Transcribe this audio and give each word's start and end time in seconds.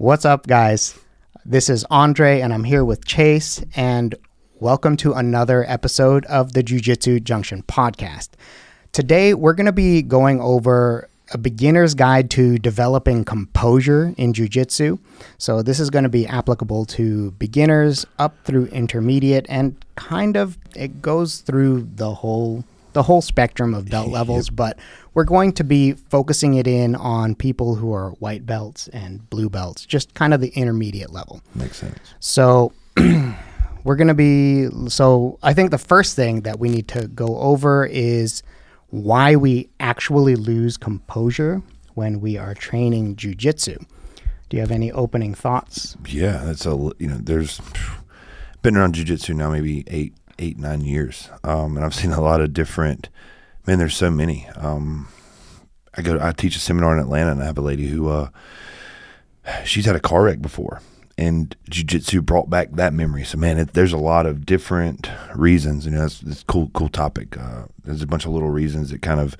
What's 0.00 0.24
up, 0.24 0.46
guys? 0.46 0.96
This 1.44 1.68
is 1.68 1.84
Andre, 1.90 2.40
and 2.40 2.54
I'm 2.54 2.62
here 2.62 2.84
with 2.84 3.04
Chase, 3.04 3.64
and 3.74 4.14
welcome 4.60 4.96
to 4.98 5.12
another 5.14 5.64
episode 5.66 6.24
of 6.26 6.52
the 6.52 6.62
Jiu 6.62 6.78
Jitsu 6.78 7.18
Junction 7.18 7.64
podcast. 7.64 8.28
Today, 8.92 9.34
we're 9.34 9.54
going 9.54 9.66
to 9.66 9.72
be 9.72 10.02
going 10.02 10.40
over 10.40 11.08
a 11.32 11.38
beginner's 11.38 11.96
guide 11.96 12.30
to 12.30 12.60
developing 12.60 13.24
composure 13.24 14.14
in 14.16 14.34
Jiu 14.34 14.48
Jitsu. 14.48 14.98
So, 15.36 15.62
this 15.62 15.80
is 15.80 15.90
going 15.90 16.04
to 16.04 16.08
be 16.08 16.28
applicable 16.28 16.84
to 16.84 17.32
beginners 17.32 18.06
up 18.20 18.36
through 18.44 18.66
intermediate, 18.66 19.46
and 19.48 19.84
kind 19.96 20.36
of 20.36 20.58
it 20.76 21.02
goes 21.02 21.38
through 21.38 21.88
the 21.96 22.14
whole 22.14 22.62
the 22.92 23.02
whole 23.02 23.22
spectrum 23.22 23.74
of 23.74 23.88
belt 23.88 24.08
levels, 24.18 24.50
but 24.50 24.78
we're 25.14 25.24
going 25.24 25.52
to 25.52 25.64
be 25.64 25.92
focusing 25.92 26.54
it 26.54 26.66
in 26.66 26.94
on 26.94 27.34
people 27.34 27.74
who 27.74 27.92
are 27.92 28.10
white 28.12 28.46
belts 28.46 28.88
and 28.88 29.28
blue 29.30 29.50
belts, 29.50 29.84
just 29.84 30.14
kind 30.14 30.32
of 30.32 30.40
the 30.40 30.48
intermediate 30.48 31.12
level. 31.12 31.42
Makes 31.54 31.78
sense. 31.78 31.98
So 32.20 32.72
we're 33.84 33.96
going 33.96 34.08
to 34.08 34.14
be 34.14 34.68
so 34.88 35.38
I 35.42 35.54
think 35.54 35.70
the 35.70 35.78
first 35.78 36.16
thing 36.16 36.42
that 36.42 36.58
we 36.58 36.68
need 36.68 36.88
to 36.88 37.08
go 37.08 37.38
over 37.38 37.86
is 37.86 38.42
why 38.90 39.36
we 39.36 39.68
actually 39.80 40.36
lose 40.36 40.76
composure 40.76 41.62
when 41.94 42.20
we 42.20 42.36
are 42.36 42.54
training 42.54 43.16
jujitsu. 43.16 43.84
Do 44.48 44.56
you 44.56 44.60
have 44.60 44.70
any 44.70 44.90
opening 44.92 45.34
thoughts? 45.34 45.96
Yeah, 46.06 46.42
that's 46.44 46.64
a 46.64 46.70
you 46.98 47.08
know. 47.08 47.18
There's 47.18 47.60
been 48.62 48.76
around 48.76 48.94
jujitsu 48.94 49.34
now 49.34 49.50
maybe 49.50 49.84
eight 49.88 50.14
eight 50.38 50.58
nine 50.58 50.82
years, 50.82 51.28
um, 51.44 51.76
and 51.76 51.84
I've 51.84 51.94
seen 51.94 52.12
a 52.12 52.20
lot 52.20 52.40
of 52.40 52.52
different. 52.52 53.08
Man, 53.66 53.78
there's 53.78 53.96
so 53.96 54.10
many. 54.10 54.48
Um, 54.56 55.08
I 55.96 56.02
go. 56.02 56.18
I 56.20 56.32
teach 56.32 56.56
a 56.56 56.60
seminar 56.60 56.96
in 56.96 57.02
Atlanta, 57.02 57.32
and 57.32 57.42
I 57.42 57.46
have 57.46 57.58
a 57.58 57.62
lady 57.62 57.88
who 57.88 58.08
uh, 58.08 58.28
she's 59.64 59.84
had 59.86 59.96
a 59.96 60.00
car 60.00 60.22
wreck 60.22 60.40
before, 60.40 60.80
and 61.16 61.56
jujitsu 61.70 62.24
brought 62.24 62.48
back 62.48 62.72
that 62.72 62.92
memory. 62.92 63.24
So 63.24 63.38
man, 63.38 63.58
it, 63.58 63.74
there's 63.74 63.92
a 63.92 63.98
lot 63.98 64.26
of 64.26 64.46
different 64.46 65.10
reasons. 65.34 65.84
You 65.84 65.92
know, 65.92 66.04
it's 66.04 66.44
cool 66.44 66.70
cool 66.74 66.88
topic. 66.88 67.36
Uh, 67.36 67.64
there's 67.84 68.02
a 68.02 68.06
bunch 68.06 68.24
of 68.24 68.32
little 68.32 68.50
reasons 68.50 68.90
that 68.90 69.02
kind 69.02 69.20
of 69.20 69.36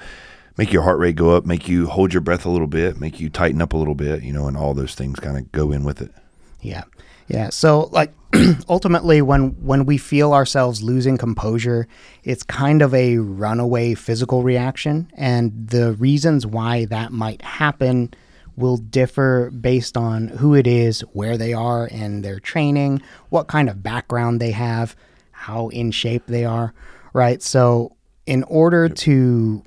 make 0.57 0.73
your 0.73 0.83
heart 0.83 0.99
rate 0.99 1.17
go 1.17 1.31
up, 1.31 1.47
make 1.47 1.69
you 1.69 1.87
hold 1.87 2.13
your 2.13 2.21
breath 2.21 2.45
a 2.45 2.51
little 2.51 2.67
bit, 2.67 3.01
make 3.01 3.21
you 3.21 3.31
tighten 3.31 3.63
up 3.63 3.73
a 3.73 3.77
little 3.77 3.95
bit. 3.95 4.23
You 4.23 4.33
know, 4.33 4.49
and 4.49 4.57
all 4.57 4.75
those 4.75 4.95
things 4.95 5.21
kind 5.21 5.39
of 5.39 5.51
go 5.53 5.73
in 5.73 5.85
with 5.85 6.03
it. 6.03 6.13
Yeah. 6.61 6.85
Yeah. 7.29 7.51
So 7.51 7.89
like 7.93 8.13
ultimately 8.69 9.23
when 9.23 9.51
when 9.65 9.85
we 9.85 9.99
feel 9.99 10.33
ourselves 10.33 10.83
losing 10.83 11.17
composure, 11.17 11.87
it's 12.25 12.43
kind 12.43 12.83
of 12.83 12.93
a 12.95 13.19
runaway 13.19 13.95
physical 13.95 14.43
reaction 14.43 15.11
and 15.15 15.69
the 15.69 15.93
reasons 15.93 16.47
why 16.47 16.87
that 16.87 17.13
might 17.13 17.43
happen 17.43 18.13
will 18.57 18.77
differ 18.77 19.51
based 19.51 19.97
on 19.97 20.29
who 20.29 20.55
it 20.55 20.67
is, 20.67 21.01
where 21.13 21.39
they 21.39 21.55
are 21.55 21.87
in 21.87 22.23
their 22.23 22.41
training, 22.41 23.01
what 23.29 23.47
kind 23.47 23.69
of 23.69 23.85
background 23.85 24.41
they 24.41 24.51
have, 24.51 24.97
how 25.31 25.69
in 25.69 25.93
shape 25.93 26.25
they 26.27 26.45
are, 26.45 26.75
right? 27.13 27.41
So 27.41 27.95
in 28.27 28.43
order 28.45 28.89
to 28.89 29.63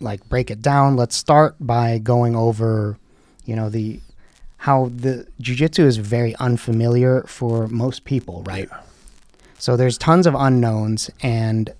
like 0.00 0.26
break 0.28 0.50
it 0.50 0.62
down, 0.62 0.96
let's 0.96 1.16
start 1.16 1.56
by 1.58 1.98
going 1.98 2.36
over, 2.36 2.96
you 3.44 3.56
know, 3.56 3.68
the 3.68 4.00
how 4.58 4.90
the 4.94 5.26
jujitsu 5.40 5.84
is 5.84 5.96
very 5.98 6.34
unfamiliar 6.36 7.22
for 7.26 7.68
most 7.68 8.04
people, 8.04 8.42
right? 8.46 8.68
Yeah. 8.70 8.80
So 9.58 9.76
there's 9.76 9.96
tons 9.98 10.26
of 10.26 10.34
unknowns 10.34 11.10
and 11.22 11.72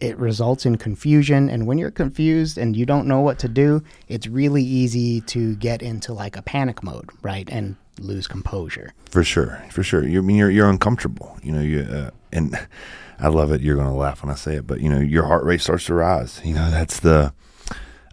it 0.00 0.16
results 0.18 0.66
in 0.66 0.76
confusion 0.76 1.48
and 1.48 1.66
when 1.66 1.78
you're 1.78 1.90
confused 1.90 2.58
and 2.58 2.76
you 2.76 2.84
don't 2.84 3.06
know 3.06 3.20
what 3.20 3.38
to 3.40 3.48
do, 3.48 3.82
it's 4.08 4.26
really 4.26 4.62
easy 4.62 5.20
to 5.22 5.56
get 5.56 5.82
into 5.82 6.12
like 6.12 6.36
a 6.36 6.42
panic 6.42 6.82
mode, 6.82 7.08
right? 7.22 7.48
And 7.50 7.76
lose 7.98 8.26
composure. 8.26 8.92
For 9.10 9.24
sure. 9.24 9.62
For 9.70 9.82
sure. 9.82 10.06
You 10.06 10.18
I 10.18 10.22
mean 10.22 10.36
you're 10.36 10.50
you're 10.50 10.68
uncomfortable, 10.68 11.38
you 11.42 11.52
know, 11.52 11.60
you 11.60 11.80
uh, 11.80 12.10
and 12.32 12.58
I 13.18 13.28
love 13.28 13.50
it. 13.50 13.62
You're 13.62 13.76
going 13.76 13.88
to 13.88 13.94
laugh 13.94 14.22
when 14.22 14.30
I 14.30 14.34
say 14.34 14.56
it, 14.56 14.66
but 14.66 14.80
you 14.80 14.90
know, 14.90 15.00
your 15.00 15.24
heart 15.24 15.44
rate 15.44 15.62
starts 15.62 15.86
to 15.86 15.94
rise. 15.94 16.42
You 16.44 16.54
know, 16.54 16.70
that's 16.70 17.00
the 17.00 17.32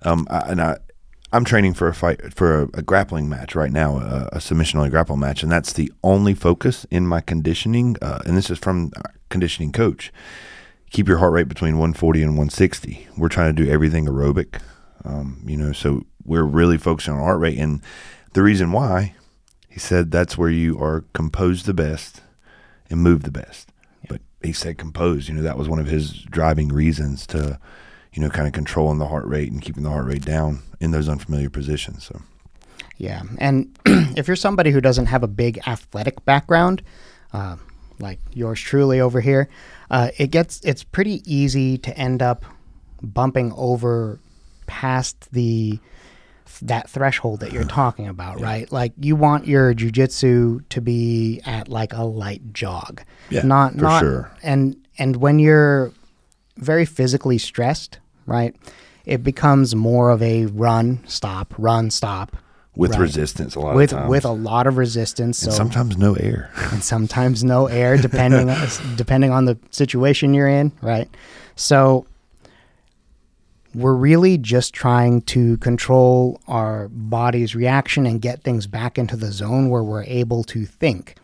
um 0.03 0.27
I, 0.29 0.39
and 0.49 0.61
I 0.61 0.77
I'm 1.33 1.45
training 1.45 1.73
for 1.73 1.87
a 1.87 1.95
fight 1.95 2.31
for 2.31 2.61
a, 2.61 2.63
a 2.75 2.81
grappling 2.83 3.27
match 3.27 3.55
right 3.55 3.71
now, 3.71 3.97
a, 3.97 4.29
a, 4.33 4.39
submission 4.39 4.77
only 4.77 4.91
grapple 4.91 5.17
match, 5.17 5.41
and 5.41 5.51
that's 5.51 5.73
the 5.73 5.91
only 6.03 6.35
focus 6.35 6.85
in 6.91 7.07
my 7.07 7.21
conditioning. 7.21 7.97
Uh, 8.03 8.19
and 8.27 8.37
this 8.37 8.51
is 8.51 8.59
from 8.59 8.91
conditioning 9.29 9.71
coach. 9.71 10.13
Keep 10.91 11.07
your 11.07 11.17
heart 11.17 11.33
rate 11.33 11.47
between 11.47 11.79
140 11.79 12.21
and 12.21 12.31
160. 12.33 13.07
We're 13.17 13.29
trying 13.29 13.55
to 13.55 13.63
do 13.63 13.69
everything 13.69 14.05
aerobic, 14.05 14.61
um, 15.03 15.41
you 15.43 15.57
know. 15.57 15.71
So 15.71 16.05
we're 16.23 16.43
really 16.43 16.77
focusing 16.77 17.15
on 17.15 17.19
heart 17.19 17.39
rate, 17.39 17.57
and 17.57 17.81
the 18.33 18.43
reason 18.43 18.71
why 18.71 19.15
he 19.67 19.79
said 19.79 20.11
that's 20.11 20.37
where 20.37 20.51
you 20.51 20.79
are 20.79 21.03
composed 21.13 21.65
the 21.65 21.73
best 21.73 22.21
and 22.91 23.01
move 23.01 23.23
the 23.23 23.31
best. 23.31 23.69
Yeah. 24.03 24.07
But 24.09 24.21
he 24.43 24.53
said 24.53 24.77
composed. 24.77 25.29
You 25.29 25.33
know, 25.33 25.41
that 25.41 25.57
was 25.57 25.67
one 25.67 25.79
of 25.79 25.87
his 25.87 26.13
driving 26.13 26.69
reasons 26.69 27.25
to 27.27 27.59
you 28.13 28.21
know, 28.21 28.29
kind 28.29 28.47
of 28.47 28.53
controlling 28.53 28.99
the 28.99 29.07
heart 29.07 29.25
rate 29.25 29.51
and 29.51 29.61
keeping 29.61 29.83
the 29.83 29.89
heart 29.89 30.05
rate 30.05 30.23
down 30.23 30.61
in 30.79 30.91
those 30.91 31.09
unfamiliar 31.09 31.49
positions. 31.49 32.05
So, 32.05 32.21
yeah, 32.97 33.23
and 33.39 33.77
if 33.85 34.27
you're 34.27 34.35
somebody 34.35 34.71
who 34.71 34.81
doesn't 34.81 35.07
have 35.07 35.23
a 35.23 35.27
big 35.27 35.59
athletic 35.65 36.23
background, 36.25 36.83
uh, 37.33 37.57
like 37.99 38.19
yours 38.31 38.59
truly 38.59 38.99
over 38.99 39.19
here, 39.19 39.49
uh, 39.89 40.09
it 40.17 40.31
gets 40.31 40.61
it's 40.63 40.83
pretty 40.83 41.21
easy 41.25 41.77
to 41.79 41.97
end 41.97 42.21
up 42.21 42.45
bumping 43.01 43.51
over 43.55 44.19
past 44.67 45.31
the 45.31 45.79
that 46.61 46.89
threshold 46.89 47.39
that 47.39 47.51
you're 47.51 47.63
talking 47.81 48.07
about, 48.07 48.39
yeah. 48.39 48.45
right? 48.45 48.71
Like 48.71 48.93
you 48.99 49.15
want 49.15 49.47
your 49.47 49.73
jujitsu 49.73 50.67
to 50.69 50.81
be 50.81 51.41
at 51.45 51.67
like 51.67 51.93
a 51.93 52.03
light 52.03 52.53
jog, 52.53 53.01
yeah, 53.29 53.41
not 53.43 53.75
not 53.75 54.01
sure. 54.01 54.31
and 54.43 54.75
and 54.99 55.15
when 55.15 55.39
you're 55.39 55.91
very 56.57 56.85
physically 56.85 57.37
stressed, 57.37 57.99
right? 58.25 58.55
It 59.05 59.23
becomes 59.23 59.75
more 59.75 60.09
of 60.09 60.21
a 60.21 60.45
run, 60.47 61.03
stop, 61.07 61.53
run, 61.57 61.91
stop. 61.91 62.37
With 62.75 62.91
run. 62.91 63.01
resistance, 63.01 63.55
a 63.55 63.59
lot 63.59 63.75
with, 63.75 63.93
of 63.93 63.99
times. 63.99 64.09
With 64.09 64.25
a 64.25 64.31
lot 64.31 64.65
of 64.65 64.77
resistance. 64.77 65.43
And 65.43 65.51
so, 65.51 65.57
sometimes 65.57 65.97
no 65.97 66.15
air. 66.15 66.49
and 66.71 66.83
sometimes 66.83 67.43
no 67.43 67.67
air, 67.67 67.97
depending 67.97 68.49
on, 68.49 68.67
depending 68.95 69.31
on 69.31 69.45
the 69.45 69.57
situation 69.69 70.33
you're 70.33 70.47
in, 70.47 70.71
right? 70.81 71.07
So 71.55 72.07
we're 73.75 73.93
really 73.93 74.37
just 74.37 74.73
trying 74.73 75.21
to 75.21 75.57
control 75.57 76.39
our 76.47 76.87
body's 76.89 77.55
reaction 77.55 78.05
and 78.05 78.21
get 78.21 78.43
things 78.43 78.67
back 78.67 78.97
into 78.97 79.15
the 79.15 79.31
zone 79.31 79.69
where 79.69 79.83
we're 79.83 80.03
able 80.03 80.43
to 80.45 80.65
think. 80.65 81.15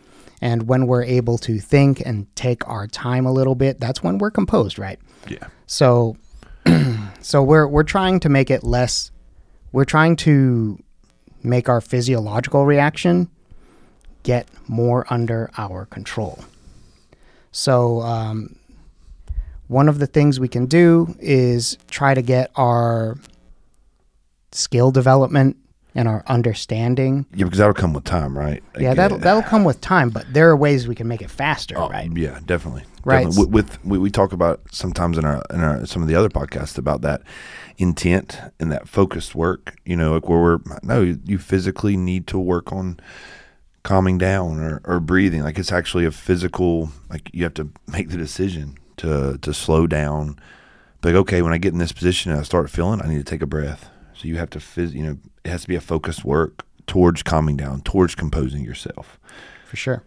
And 0.41 0.67
when 0.67 0.87
we're 0.87 1.03
able 1.03 1.37
to 1.39 1.59
think 1.59 2.01
and 2.05 2.33
take 2.35 2.67
our 2.67 2.87
time 2.87 3.25
a 3.25 3.31
little 3.31 3.55
bit, 3.55 3.79
that's 3.79 4.01
when 4.01 4.17
we're 4.17 4.31
composed, 4.31 4.79
right? 4.79 4.99
Yeah. 5.27 5.47
So 5.67 6.17
so 7.21 7.43
we're 7.43 7.67
we're 7.67 7.83
trying 7.83 8.19
to 8.19 8.29
make 8.29 8.49
it 8.49 8.63
less 8.63 9.11
we're 9.71 9.85
trying 9.85 10.15
to 10.15 10.81
make 11.43 11.69
our 11.69 11.81
physiological 11.81 12.65
reaction 12.65 13.29
get 14.23 14.47
more 14.67 15.05
under 15.09 15.49
our 15.57 15.85
control. 15.85 16.43
So 17.51 18.01
um, 18.01 18.55
one 19.67 19.87
of 19.87 19.99
the 19.99 20.07
things 20.07 20.39
we 20.39 20.47
can 20.47 20.65
do 20.65 21.15
is 21.19 21.77
try 21.89 22.13
to 22.13 22.21
get 22.21 22.51
our 22.55 23.17
skill 24.51 24.91
development 24.91 25.57
and 25.95 26.07
our 26.07 26.23
understanding. 26.27 27.25
Yeah, 27.33 27.45
because 27.45 27.59
that'll 27.59 27.73
come 27.73 27.93
with 27.93 28.03
time, 28.03 28.37
right? 28.37 28.63
yeah, 28.77 28.93
that'll 28.93 29.17
uh, 29.17 29.21
that'll 29.21 29.43
come 29.43 29.63
with 29.63 29.81
time, 29.81 30.09
but 30.09 30.31
there 30.31 30.49
are 30.49 30.57
ways 30.57 30.87
we 30.87 30.95
can 30.95 31.07
make 31.07 31.21
it 31.21 31.29
faster, 31.29 31.77
oh, 31.77 31.89
right? 31.89 32.09
Yeah, 32.15 32.39
definitely. 32.45 32.83
Right. 33.05 33.25
Definitely. 33.25 33.45
With, 33.45 33.71
with 33.71 33.85
we, 33.85 33.97
we 33.97 34.11
talk 34.11 34.33
about 34.33 34.61
sometimes 34.71 35.17
in 35.17 35.25
our 35.25 35.41
in 35.49 35.61
our 35.61 35.85
some 35.85 36.01
of 36.01 36.07
the 36.07 36.15
other 36.15 36.29
podcasts 36.29 36.77
about 36.77 37.01
that 37.01 37.21
intent 37.77 38.39
and 38.59 38.71
that 38.71 38.87
focused 38.87 39.35
work. 39.35 39.77
You 39.85 39.95
know, 39.95 40.13
like 40.13 40.29
where 40.29 40.39
we're 40.39 40.59
no, 40.83 41.01
you 41.01 41.37
physically 41.37 41.97
need 41.97 42.27
to 42.27 42.39
work 42.39 42.71
on 42.71 42.99
calming 43.83 44.17
down 44.17 44.59
or, 44.59 44.81
or 44.83 44.99
breathing. 44.99 45.43
Like 45.43 45.57
it's 45.57 45.71
actually 45.71 46.05
a 46.05 46.11
physical. 46.11 46.91
Like 47.09 47.29
you 47.33 47.43
have 47.43 47.53
to 47.55 47.69
make 47.87 48.09
the 48.09 48.17
decision 48.17 48.77
to 48.97 49.37
to 49.39 49.53
slow 49.53 49.87
down. 49.87 50.37
Like 51.03 51.15
okay, 51.15 51.41
when 51.41 51.53
I 51.53 51.57
get 51.57 51.73
in 51.73 51.79
this 51.79 51.93
position 51.93 52.31
and 52.31 52.39
I 52.41 52.43
start 52.43 52.69
feeling, 52.69 53.01
I 53.01 53.07
need 53.07 53.17
to 53.17 53.23
take 53.23 53.41
a 53.41 53.47
breath. 53.47 53.89
So 54.19 54.27
you 54.27 54.35
have 54.35 54.49
to, 54.49 54.59
phys- 54.59 54.93
you 54.93 55.03
know, 55.03 55.17
it 55.43 55.49
has 55.49 55.63
to 55.63 55.67
be 55.67 55.75
a 55.75 55.81
focused 55.81 56.23
work 56.25 56.65
towards 56.87 57.23
calming 57.23 57.55
down, 57.55 57.81
towards 57.81 58.15
composing 58.15 58.63
yourself. 58.63 59.19
For 59.67 59.77
sure. 59.77 60.03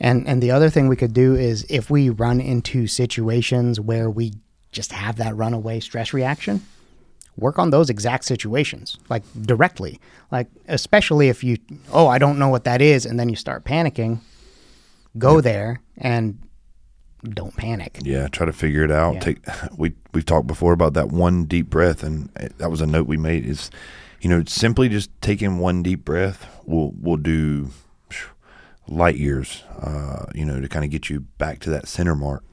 And 0.00 0.26
and 0.26 0.42
the 0.42 0.50
other 0.50 0.70
thing 0.70 0.88
we 0.88 0.96
could 0.96 1.12
do 1.12 1.36
is 1.36 1.64
if 1.68 1.90
we 1.90 2.10
run 2.10 2.40
into 2.40 2.86
situations 2.86 3.78
where 3.78 4.10
we 4.10 4.32
just 4.72 4.92
have 4.92 5.16
that 5.16 5.36
runaway 5.36 5.78
stress 5.80 6.12
reaction, 6.12 6.62
work 7.36 7.58
on 7.58 7.70
those 7.70 7.90
exact 7.90 8.24
situations, 8.24 8.98
like 9.08 9.22
directly. 9.42 10.00
Like 10.30 10.48
especially 10.66 11.28
if 11.28 11.44
you 11.44 11.58
oh, 11.92 12.08
I 12.08 12.18
don't 12.18 12.38
know 12.38 12.48
what 12.48 12.64
that 12.64 12.82
is 12.82 13.06
and 13.06 13.20
then 13.20 13.28
you 13.28 13.36
start 13.36 13.64
panicking, 13.64 14.20
go 15.18 15.40
there 15.40 15.80
and 15.98 16.38
don't 17.22 17.54
panic. 17.56 18.00
Yeah, 18.02 18.26
try 18.28 18.46
to 18.46 18.52
figure 18.52 18.84
it 18.84 18.90
out. 18.90 19.14
Yeah. 19.14 19.20
Take 19.20 19.46
we 19.76 19.92
we've 20.12 20.26
talked 20.26 20.46
before 20.46 20.72
about 20.72 20.94
that 20.94 21.08
one 21.08 21.44
deep 21.44 21.70
breath 21.70 22.02
and 22.02 22.30
eh, 22.36 22.48
that 22.58 22.70
was 22.70 22.80
a 22.80 22.86
note 22.86 23.06
we 23.06 23.16
made 23.16 23.46
is 23.46 23.70
you 24.22 24.28
know, 24.28 24.44
simply 24.46 24.88
just 24.88 25.10
taking 25.20 25.58
one 25.58 25.82
deep 25.82 26.04
breath 26.04 26.46
will 26.64 26.92
will 26.92 27.16
do 27.16 27.70
light 28.86 29.16
years, 29.16 29.64
uh, 29.80 30.26
you 30.34 30.44
know, 30.44 30.60
to 30.60 30.68
kind 30.68 30.84
of 30.84 30.90
get 30.90 31.10
you 31.10 31.20
back 31.38 31.58
to 31.60 31.70
that 31.70 31.88
center 31.88 32.14
mark. 32.14 32.44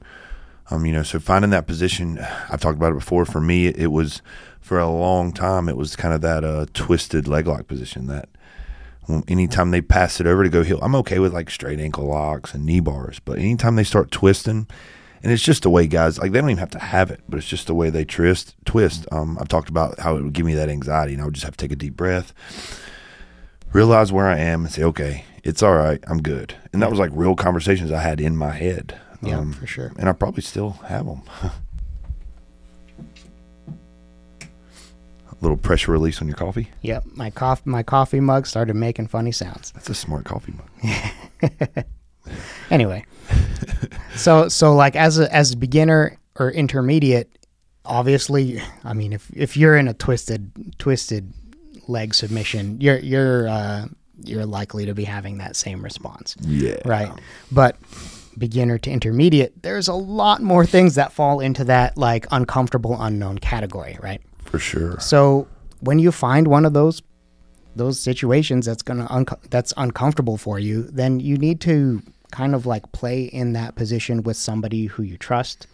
Um, 0.70 0.84
you 0.84 0.92
know, 0.92 1.02
so 1.02 1.18
finding 1.18 1.50
that 1.52 1.66
position, 1.66 2.18
I've 2.48 2.60
talked 2.60 2.76
about 2.76 2.92
it 2.92 2.98
before. 2.98 3.24
For 3.24 3.40
me, 3.40 3.66
it, 3.66 3.90
was 3.90 4.22
for 4.60 4.78
a 4.78 4.88
long 4.88 5.32
time. 5.32 5.68
It 5.68 5.76
was 5.76 5.96
kind 5.96 6.14
of 6.14 6.20
that 6.20 6.44
uh, 6.44 6.66
twisted 6.74 7.26
leg 7.26 7.46
lock 7.46 7.66
position. 7.66 8.06
That 8.06 8.28
anytime 9.28 9.70
they 9.70 9.80
pass 9.80 10.20
it 10.20 10.26
over 10.26 10.42
to 10.42 10.48
go 10.48 10.62
heel, 10.62 10.78
I'm 10.82 10.94
okay 10.96 11.18
with 11.18 11.32
like 11.32 11.50
straight 11.50 11.80
ankle 11.80 12.06
locks 12.06 12.54
and 12.54 12.64
knee 12.64 12.80
bars. 12.80 13.20
But 13.20 13.38
anytime 13.38 13.76
they 13.76 13.84
start 13.84 14.10
twisting, 14.10 14.66
and 15.22 15.32
it's 15.32 15.42
just 15.42 15.62
the 15.62 15.70
way 15.70 15.86
guys 15.86 16.18
like 16.18 16.32
they 16.32 16.40
don't 16.40 16.50
even 16.50 16.58
have 16.58 16.70
to 16.70 16.78
have 16.78 17.10
it, 17.10 17.20
but 17.28 17.38
it's 17.38 17.48
just 17.48 17.66
the 17.66 17.74
way 17.74 17.90
they 17.90 18.04
twist. 18.04 18.54
Twist. 18.64 19.06
Um, 19.12 19.36
I've 19.40 19.48
talked 19.48 19.68
about 19.68 19.98
how 20.00 20.16
it 20.16 20.22
would 20.22 20.32
give 20.32 20.46
me 20.46 20.54
that 20.54 20.68
anxiety, 20.68 21.12
and 21.14 21.22
I 21.22 21.24
would 21.26 21.34
just 21.34 21.44
have 21.44 21.56
to 21.56 21.62
take 21.64 21.72
a 21.72 21.76
deep 21.76 21.96
breath, 21.96 22.32
realize 23.72 24.10
where 24.12 24.26
I 24.26 24.38
am, 24.38 24.64
and 24.64 24.72
say, 24.72 24.82
okay, 24.84 25.24
it's 25.44 25.62
all 25.62 25.74
right, 25.74 26.02
I'm 26.08 26.20
good. 26.22 26.54
And 26.72 26.82
that 26.82 26.90
was 26.90 26.98
like 26.98 27.10
real 27.14 27.34
conversations 27.36 27.90
I 27.92 28.00
had 28.00 28.20
in 28.20 28.36
my 28.36 28.50
head. 28.52 28.98
Yeah, 29.22 29.38
Um, 29.38 29.52
for 29.52 29.66
sure. 29.66 29.92
and 29.98 30.08
I 30.08 30.12
probably 30.12 30.42
still 30.42 30.70
have 30.88 31.04
them. 31.06 31.22
A 35.30 35.36
little 35.42 35.56
pressure 35.56 35.92
release 35.92 36.20
on 36.20 36.28
your 36.28 36.36
coffee. 36.36 36.68
Yep, 36.82 37.04
my 37.14 37.30
coffee 37.30 37.62
my 37.64 37.82
coffee 37.82 38.20
mug 38.20 38.46
started 38.46 38.74
making 38.76 39.06
funny 39.06 39.32
sounds. 39.32 39.72
That's 39.72 39.88
a 39.88 39.94
smart 39.94 40.24
coffee 40.24 40.52
mug. 40.52 40.90
Anyway, 42.70 43.04
so 44.16 44.48
so 44.48 44.74
like 44.74 44.96
as 44.96 45.18
a 45.18 45.32
as 45.34 45.52
a 45.52 45.56
beginner 45.56 46.18
or 46.38 46.50
intermediate, 46.50 47.30
obviously, 47.84 48.60
I 48.84 48.92
mean 48.94 49.12
if 49.12 49.30
if 49.34 49.56
you're 49.56 49.76
in 49.76 49.88
a 49.88 49.94
twisted 49.94 50.50
twisted 50.78 51.32
leg 51.88 52.14
submission, 52.14 52.80
you're 52.80 52.98
you're 52.98 53.48
uh, 53.48 53.86
you're 54.24 54.46
likely 54.46 54.86
to 54.86 54.94
be 54.94 55.04
having 55.04 55.38
that 55.38 55.56
same 55.56 55.82
response, 55.82 56.36
Yeah. 56.40 56.76
right? 56.84 57.10
But 57.50 57.76
beginner 58.38 58.78
to 58.78 58.90
intermediate, 58.90 59.62
there's 59.62 59.88
a 59.88 59.94
lot 59.94 60.40
more 60.42 60.64
things 60.64 60.94
that 60.94 61.12
fall 61.12 61.40
into 61.40 61.64
that 61.64 61.96
like 61.98 62.26
uncomfortable 62.30 62.96
unknown 63.00 63.38
category, 63.38 63.98
right? 64.02 64.20
For 64.44 64.58
sure. 64.58 64.98
So 65.00 65.48
when 65.80 65.98
you 65.98 66.12
find 66.12 66.46
one 66.48 66.64
of 66.64 66.72
those 66.72 67.02
those 67.76 68.00
situations 68.00 68.66
that's 68.66 68.82
gonna 68.82 69.06
unco- 69.10 69.38
that's 69.48 69.72
uncomfortable 69.76 70.36
for 70.36 70.58
you, 70.58 70.82
then 70.84 71.20
you 71.20 71.36
need 71.38 71.60
to 71.62 72.02
kind 72.30 72.54
of 72.54 72.66
like 72.66 72.90
play 72.92 73.24
in 73.24 73.52
that 73.54 73.74
position 73.74 74.22
with 74.22 74.36
somebody 74.36 74.86
who 74.86 75.02
you 75.02 75.16
trust 75.18 75.66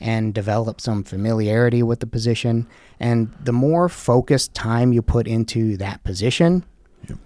and 0.00 0.32
develop 0.32 0.80
some 0.80 1.02
familiarity 1.02 1.82
with 1.82 2.00
the 2.00 2.06
position. 2.06 2.66
And 3.00 3.32
the 3.42 3.52
more 3.52 3.88
focused 3.88 4.54
time 4.54 4.92
you 4.92 5.02
put 5.02 5.26
into 5.26 5.76
that 5.78 6.02
position, 6.04 6.64
Yep. 7.08 7.18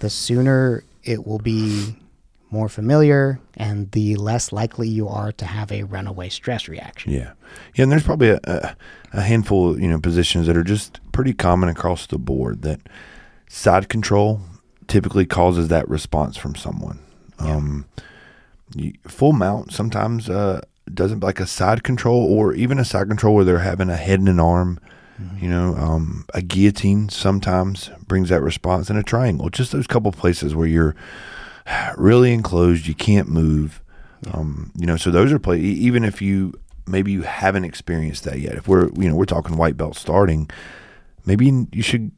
the 0.00 0.10
sooner 0.10 0.84
it 1.04 1.26
will 1.26 1.38
be 1.38 1.96
more 2.50 2.68
familiar 2.68 3.38
and 3.56 3.90
the 3.92 4.16
less 4.16 4.52
likely 4.52 4.88
you 4.88 5.06
are 5.08 5.32
to 5.32 5.44
have 5.44 5.70
a 5.70 5.82
runaway 5.84 6.28
stress 6.30 6.66
reaction. 6.68 7.12
Yeah. 7.12 7.32
Yeah, 7.74 7.82
and 7.84 7.92
there's 7.92 8.02
probably 8.04 8.30
a, 8.30 8.40
a, 8.44 8.76
a 9.12 9.20
handful, 9.22 9.78
you 9.80 9.88
know, 9.88 9.98
positions 10.00 10.46
that 10.46 10.56
are 10.56 10.64
just 10.64 11.00
pretty 11.12 11.32
common 11.34 11.68
across 11.68 12.06
the 12.06 12.18
board 12.18 12.62
that 12.62 12.80
side 13.48 13.88
control 13.88 14.40
typically 14.86 15.26
causes 15.26 15.68
that 15.68 15.86
response 15.88 16.36
from 16.36 16.54
someone. 16.54 16.98
Um, 17.38 17.84
you, 17.96 18.02
full 19.06 19.32
mount 19.32 19.72
sometimes 19.72 20.28
uh, 20.28 20.60
doesn't 20.92 21.22
like 21.22 21.40
a 21.40 21.46
side 21.46 21.82
control 21.82 22.24
or 22.24 22.54
even 22.54 22.78
a 22.78 22.84
side 22.84 23.08
control 23.08 23.34
where 23.34 23.44
they're 23.44 23.58
having 23.58 23.90
a 23.90 23.96
head 23.96 24.18
and 24.20 24.28
an 24.28 24.40
arm. 24.40 24.80
You 25.40 25.48
know, 25.48 25.74
um, 25.74 26.26
a 26.32 26.40
guillotine 26.40 27.08
sometimes 27.08 27.90
brings 28.06 28.28
that 28.28 28.40
response, 28.40 28.88
and 28.88 28.96
a 28.96 29.02
triangle. 29.02 29.50
Just 29.50 29.72
those 29.72 29.88
couple 29.88 30.12
places 30.12 30.54
where 30.54 30.68
you're 30.68 30.94
really 31.96 32.32
enclosed, 32.32 32.86
you 32.86 32.94
can't 32.94 33.28
move. 33.28 33.82
Um, 34.32 34.70
you 34.76 34.86
know, 34.86 34.96
so 34.96 35.10
those 35.10 35.32
are 35.32 35.40
play. 35.40 35.58
Even 35.58 36.04
if 36.04 36.22
you 36.22 36.54
maybe 36.88 37.12
you 37.12 37.22
haven't 37.22 37.64
experienced 37.64 38.24
that 38.24 38.40
yet. 38.40 38.54
If 38.54 38.68
we're 38.68 38.90
you 38.94 39.08
know 39.08 39.16
we're 39.16 39.24
talking 39.24 39.56
white 39.56 39.76
belt 39.76 39.96
starting, 39.96 40.48
maybe 41.24 41.66
you 41.72 41.82
should 41.82 42.10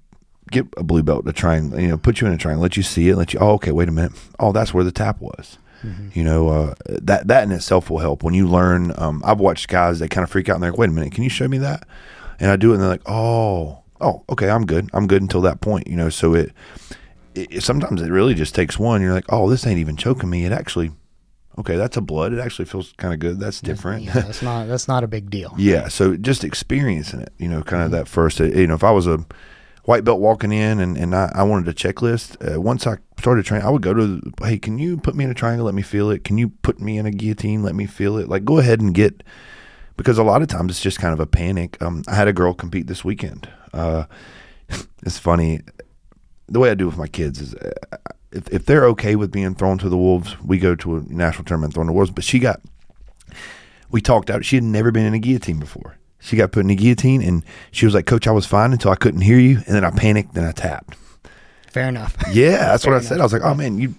get 0.51 0.67
a 0.77 0.83
blue 0.83 1.03
belt 1.03 1.27
to 1.27 1.33
try 1.33 1.57
and 1.57 1.73
you 1.81 1.89
know 1.89 1.99
put 1.99 2.21
you 2.21 2.27
in 2.27 2.33
a 2.33 2.39
triangle, 2.39 2.63
let 2.63 2.77
you 2.77 2.83
see 2.83 3.09
it, 3.09 3.17
let 3.17 3.33
you. 3.33 3.41
Oh, 3.41 3.53
okay, 3.53 3.73
wait 3.73 3.89
a 3.89 3.93
minute. 3.93 4.13
Oh, 4.39 4.53
that's 4.53 4.73
where 4.73 4.85
the 4.85 4.93
tap 4.93 5.21
was. 5.21 5.59
You 6.15 6.25
know 6.25 6.49
uh, 6.49 6.75
that 6.87 7.29
that 7.29 7.45
in 7.45 7.53
itself 7.53 7.89
will 7.91 7.99
help 8.01 8.23
when 8.23 8.35
you 8.35 8.47
learn. 8.49 8.93
Um, 8.99 9.23
I've 9.25 9.41
watched 9.41 9.69
guys 9.69 9.99
they 9.99 10.09
kind 10.09 10.25
of 10.25 10.31
freak 10.31 10.49
out 10.49 10.55
and 10.55 10.63
they're 10.63 10.71
like, 10.71 10.79
"Wait 10.79 10.91
a 10.91 10.93
minute, 10.93 11.13
can 11.13 11.25
you 11.25 11.31
show 11.31 11.49
me 11.49 11.59
that?" 11.59 11.87
And 12.39 12.51
I 12.51 12.57
do 12.57 12.71
it, 12.71 12.75
and 12.75 12.83
they're 12.83 12.91
like, 12.91 13.09
"Oh, 13.09 13.83
oh, 14.01 14.23
okay, 14.29 14.51
I'm 14.51 14.67
good. 14.67 14.91
I'm 14.93 15.07
good 15.07 15.23
until 15.23 15.41
that 15.43 15.61
point." 15.61 15.87
You 15.87 15.97
know, 15.97 16.09
so 16.11 16.35
it, 16.35 16.53
it 17.35 17.63
sometimes 17.63 18.03
it 18.03 18.11
really 18.11 18.35
just 18.35 18.55
takes 18.55 18.79
one. 18.79 19.01
You're 19.01 19.15
like, 19.15 19.31
"Oh, 19.31 19.49
this 19.49 19.67
ain't 19.67 19.79
even 19.79 19.97
choking 19.97 20.29
me. 20.29 20.45
It 20.45 20.53
actually, 20.53 20.91
okay, 21.59 21.77
that's 21.77 21.97
a 21.97 22.01
blood. 22.01 22.33
It 22.33 22.41
actually 22.41 22.67
feels 22.67 22.93
kind 22.99 23.15
of 23.15 23.21
good. 23.21 23.41
That's 23.41 23.61
different." 23.61 24.05
Yeah, 24.05 24.13
that's 24.13 24.43
not 24.43 24.69
that's 24.69 24.89
not 24.89 25.05
a 25.05 25.09
big 25.09 25.31
deal. 25.31 25.55
Yeah, 25.59 25.89
so 25.89 26.17
just 26.17 26.45
experiencing 26.45 27.21
it, 27.21 27.33
you 27.39 27.49
know, 27.49 27.63
kind 27.63 27.83
of 27.85 27.91
that 27.93 28.09
first, 28.09 28.41
uh, 28.41 28.45
you 28.45 28.67
know, 28.67 28.75
if 28.75 28.85
I 28.85 28.91
was 28.91 29.07
a 29.07 29.25
white 29.85 30.05
belt 30.05 30.21
walking 30.21 30.53
in 30.53 30.81
and, 30.81 30.97
and 30.97 31.15
I, 31.15 31.33
I 31.35 31.43
wanted 31.43 31.69
a 31.69 31.75
checklist, 31.75 32.37
uh, 32.55 32.61
once 32.61 32.87
I 32.87 32.99
started 33.19 33.45
training, 33.45 33.67
I 33.67 33.71
would 33.71 33.83
go 33.83 33.95
to, 33.95 34.21
hey, 34.43 34.59
can 34.59 34.79
you 34.79 34.97
put 34.97 35.15
me 35.15 35.25
in 35.25 35.31
a 35.31 35.35
triangle? 35.35 35.67
Let 35.67 35.75
me 35.75 35.83
feel 35.83 36.11
it. 36.11 36.25
Can 36.25 36.39
you 36.39 36.49
put 36.49 36.81
me 36.81 36.99
in 36.99 37.07
a 37.07 37.11
guillotine? 37.11 37.63
Let 37.63 37.75
me 37.75 37.87
feel 37.87 38.19
it. 38.19 38.29
Like, 38.29 38.45
go 38.45 38.59
ahead 38.59 38.81
and 38.81 38.95
get, 38.95 39.23
because 39.97 40.19
a 40.19 40.23
lot 40.23 40.43
of 40.43 40.49
times 40.49 40.73
it's 40.73 40.83
just 40.83 40.99
kind 40.99 41.13
of 41.13 41.21
a 41.21 41.27
panic. 41.27 41.81
Um, 41.83 42.03
I 42.09 42.15
had 42.15 42.29
a 42.29 42.33
girl 42.33 42.55
compete 42.55 42.87
this 42.87 43.05
weekend. 43.05 43.49
Uh, 43.73 44.05
it's 45.03 45.19
funny. 45.19 45.61
The 46.49 46.59
way 46.59 46.71
I 46.71 46.75
do 46.75 46.87
with 46.87 46.97
my 46.97 47.07
kids 47.07 47.41
is 47.41 47.55
uh, 47.55 47.71
if, 48.33 48.49
if 48.49 48.67
they're 48.67 48.87
okay 48.87 49.17
with 49.17 49.31
being 49.31 49.55
thrown 49.55 49.79
to 49.79 49.89
the 49.89 49.97
wolves, 49.97 50.41
we 50.41 50.59
go 50.59 50.75
to 50.77 50.97
a 50.97 51.01
national 51.03 51.45
tournament 51.45 51.75
thrown 51.75 51.87
to 51.87 51.91
the 51.91 51.97
wolves. 51.97 52.11
But 52.11 52.25
she 52.25 52.39
got 52.39 52.61
we 53.91 54.01
talked 54.01 54.31
out. 54.31 54.45
She 54.45 54.57
had 54.57 54.65
never 54.65 54.91
been 54.91 55.07
in 55.07 55.15
a 55.15 55.19
guillotine 55.19 55.59
before. 55.59 55.97
She 56.21 56.37
got 56.37 56.53
put 56.53 56.61
in 56.61 56.71
a 56.71 56.75
guillotine, 56.75 57.23
and 57.23 57.45
she 57.73 57.87
was 57.87 57.95
like, 57.95 58.07
"Coach, 58.07 58.27
I 58.27 58.31
was 58.33 58.47
fine 58.47 58.73
until 58.73 58.91
I 58.91 58.95
couldn't 58.97 59.23
hear 59.23 59.39
you, 59.39 59.57
and 59.67 59.75
then 59.75 59.85
I 59.85 59.91
panicked, 59.91 60.35
then 60.35 60.45
I 60.45 60.53
tapped." 60.53 60.97
Fair 61.69 61.89
enough. 61.89 62.17
Yeah, 62.33 62.59
that's 62.59 62.85
what 62.87 62.95
I 62.95 62.99
Fair 63.01 63.09
said. 63.09 63.21
I 63.21 63.23
was 63.23 63.33
like, 63.33 63.43
"Oh 63.43 63.55
man, 63.55 63.79
you 63.79 63.95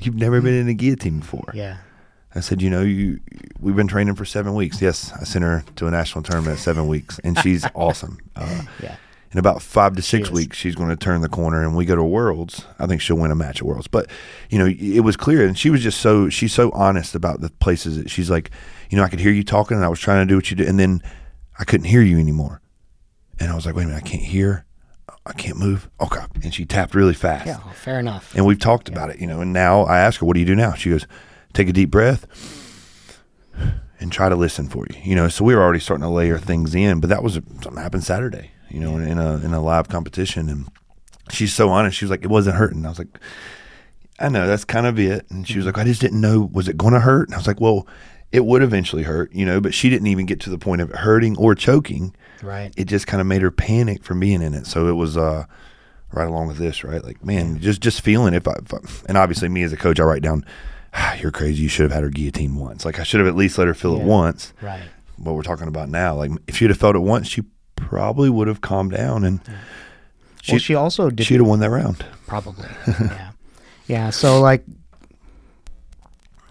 you've 0.00 0.16
never 0.16 0.40
been 0.40 0.54
in 0.54 0.68
a 0.68 0.74
guillotine 0.74 1.20
before." 1.20 1.50
yeah. 1.54 1.78
I 2.34 2.40
said, 2.40 2.62
"You 2.62 2.70
know, 2.70 2.82
you 2.82 3.20
we've 3.60 3.74
been 3.76 3.88
training 3.88 4.14
for 4.14 4.24
seven 4.24 4.54
weeks. 4.54 4.80
Yes, 4.80 5.12
I 5.20 5.24
sent 5.24 5.44
her 5.44 5.64
to 5.76 5.86
a 5.86 5.90
national 5.90 6.22
tournament 6.22 6.54
at 6.58 6.62
seven 6.62 6.86
weeks, 6.88 7.18
and 7.24 7.38
she's 7.40 7.64
awesome. 7.74 8.18
Uh, 8.36 8.62
Yeah. 8.82 8.96
in 9.32 9.38
about 9.38 9.62
five 9.62 9.94
to 9.96 10.02
six 10.02 10.28
is. 10.28 10.32
weeks, 10.32 10.56
she's 10.56 10.74
going 10.76 10.88
to 10.90 10.96
turn 10.96 11.20
the 11.22 11.28
corner, 11.28 11.62
and 11.62 11.76
we 11.76 11.84
go 11.84 11.94
to 11.96 12.02
Worlds. 12.04 12.66
I 12.78 12.86
think 12.86 13.00
she'll 13.00 13.16
win 13.18 13.30
a 13.30 13.34
match 13.36 13.58
at 13.60 13.62
Worlds. 13.66 13.86
But 13.88 14.08
you 14.48 14.58
know, 14.58 14.66
it 14.66 15.00
was 15.00 15.16
clear, 15.16 15.44
and 15.46 15.58
she 15.58 15.70
was 15.70 15.82
just 15.82 16.00
so 16.00 16.28
she's 16.28 16.52
so 16.52 16.70
honest 16.72 17.14
about 17.16 17.40
the 17.40 17.50
places 17.50 17.96
that 17.96 18.10
she's 18.10 18.30
like, 18.30 18.50
you 18.90 18.96
know, 18.96 19.02
I 19.04 19.08
could 19.08 19.20
hear 19.20 19.32
you 19.32 19.42
talking, 19.44 19.76
and 19.76 19.84
I 19.84 19.88
was 19.88 20.00
trying 20.00 20.26
to 20.26 20.28
do 20.32 20.36
what 20.36 20.50
you 20.50 20.56
did, 20.56 20.68
and 20.68 20.78
then 20.78 21.02
I 21.60 21.64
couldn't 21.64 21.86
hear 21.86 22.00
you 22.00 22.18
anymore, 22.18 22.62
and 23.38 23.50
I 23.50 23.54
was 23.54 23.66
like, 23.66 23.76
wait 23.76 23.84
a 23.84 23.88
minute, 23.88 24.02
I 24.02 24.08
can't 24.08 24.22
hear, 24.22 24.64
I 25.26 25.34
can't 25.34 25.58
move. 25.58 25.90
Okay, 26.00 26.22
and 26.42 26.54
she 26.54 26.64
tapped 26.64 26.94
really 26.94 27.12
fast. 27.12 27.46
Yeah. 27.46 27.58
Fair 27.72 28.00
enough. 28.00 28.34
And 28.34 28.46
we've 28.46 28.58
talked 28.58 28.88
about 28.88 29.10
it, 29.10 29.20
you 29.20 29.26
know. 29.26 29.42
And 29.42 29.52
now 29.52 29.82
I 29.82 29.98
ask 29.98 30.20
her, 30.20 30.26
"What 30.26 30.34
do 30.34 30.40
you 30.40 30.46
do 30.46 30.56
now?" 30.56 30.72
She 30.72 30.88
goes, 30.88 31.06
"Take 31.52 31.68
a 31.68 31.72
deep 31.72 31.90
breath 31.90 32.26
and 34.00 34.10
try 34.10 34.30
to 34.30 34.36
listen 34.36 34.68
for 34.68 34.86
you." 34.88 34.96
You 35.04 35.14
know. 35.16 35.28
So 35.28 35.44
we 35.44 35.54
were 35.54 35.62
already 35.62 35.80
starting 35.80 36.02
to 36.02 36.08
layer 36.08 36.38
things 36.38 36.74
in, 36.74 36.98
but 37.00 37.10
that 37.10 37.22
was 37.22 37.34
something 37.34 37.76
happened 37.76 38.04
Saturday, 38.04 38.52
you 38.70 38.80
know, 38.80 38.96
in 38.96 39.18
a 39.18 39.34
in 39.36 39.52
a 39.52 39.60
live 39.60 39.88
competition, 39.88 40.48
and 40.48 40.68
she's 41.30 41.52
so 41.52 41.68
honest. 41.68 41.98
She 41.98 42.06
was 42.06 42.10
like, 42.10 42.24
"It 42.24 42.30
wasn't 42.30 42.56
hurting." 42.56 42.86
I 42.86 42.88
was 42.88 42.98
like, 42.98 43.20
"I 44.18 44.30
know 44.30 44.46
that's 44.46 44.64
kind 44.64 44.86
of 44.86 44.98
it," 44.98 45.26
and 45.28 45.46
she 45.46 45.58
was 45.58 45.66
mm-hmm. 45.66 45.76
like, 45.76 45.86
"I 45.86 45.88
just 45.88 46.00
didn't 46.00 46.22
know 46.22 46.48
was 46.50 46.68
it 46.68 46.78
going 46.78 46.94
to 46.94 47.00
hurt?" 47.00 47.28
And 47.28 47.34
I 47.34 47.38
was 47.38 47.46
like, 47.46 47.60
"Well." 47.60 47.86
It 48.32 48.44
would 48.44 48.62
eventually 48.62 49.02
hurt, 49.02 49.32
you 49.32 49.44
know, 49.44 49.60
but 49.60 49.74
she 49.74 49.90
didn't 49.90 50.06
even 50.06 50.24
get 50.26 50.40
to 50.40 50.50
the 50.50 50.58
point 50.58 50.80
of 50.80 50.90
hurting 50.90 51.36
or 51.36 51.54
choking. 51.54 52.14
Right. 52.42 52.72
It 52.76 52.84
just 52.84 53.06
kind 53.06 53.20
of 53.20 53.26
made 53.26 53.42
her 53.42 53.50
panic 53.50 54.04
from 54.04 54.20
being 54.20 54.40
in 54.40 54.54
it. 54.54 54.66
So 54.66 54.86
it 54.88 54.92
was 54.92 55.16
uh, 55.16 55.46
right 56.12 56.28
along 56.28 56.46
with 56.48 56.56
this, 56.58 56.84
right? 56.84 57.02
Like, 57.02 57.24
man, 57.24 57.58
just 57.58 57.80
just 57.80 58.00
feeling 58.02 58.32
if 58.34 58.46
I, 58.46 58.52
if 58.62 58.72
I 58.72 58.78
and 59.06 59.18
obviously 59.18 59.48
me 59.48 59.62
as 59.62 59.72
a 59.72 59.76
coach, 59.76 59.98
I 59.98 60.04
write 60.04 60.22
down, 60.22 60.44
ah, 60.94 61.14
you're 61.14 61.32
crazy. 61.32 61.62
You 61.64 61.68
should 61.68 61.84
have 61.84 61.92
had 61.92 62.04
her 62.04 62.08
guillotine 62.10 62.54
once. 62.54 62.84
Like 62.84 63.00
I 63.00 63.02
should 63.02 63.20
have 63.20 63.28
at 63.28 63.34
least 63.36 63.58
let 63.58 63.66
her 63.66 63.74
feel 63.74 63.96
it 63.96 64.02
once. 64.04 64.52
Right. 64.62 64.82
What 65.16 65.34
we're 65.34 65.42
talking 65.42 65.68
about 65.68 65.88
now, 65.88 66.14
like 66.14 66.30
if 66.46 66.56
she'd 66.56 66.70
have 66.70 66.78
felt 66.78 66.96
it 66.96 67.00
once, 67.00 67.26
she 67.28 67.42
probably 67.76 68.30
would 68.30 68.46
have 68.48 68.60
calmed 68.60 68.92
down 68.92 69.24
and 69.24 69.40
well, 70.48 70.58
she 70.58 70.74
also 70.74 71.10
did 71.10 71.26
she'd 71.26 71.36
have 71.36 71.46
won 71.46 71.60
that 71.60 71.70
round. 71.70 72.04
probably. 72.26 72.68
yeah. 72.86 73.30
Yeah. 73.86 74.10
So 74.10 74.40
like, 74.40 74.64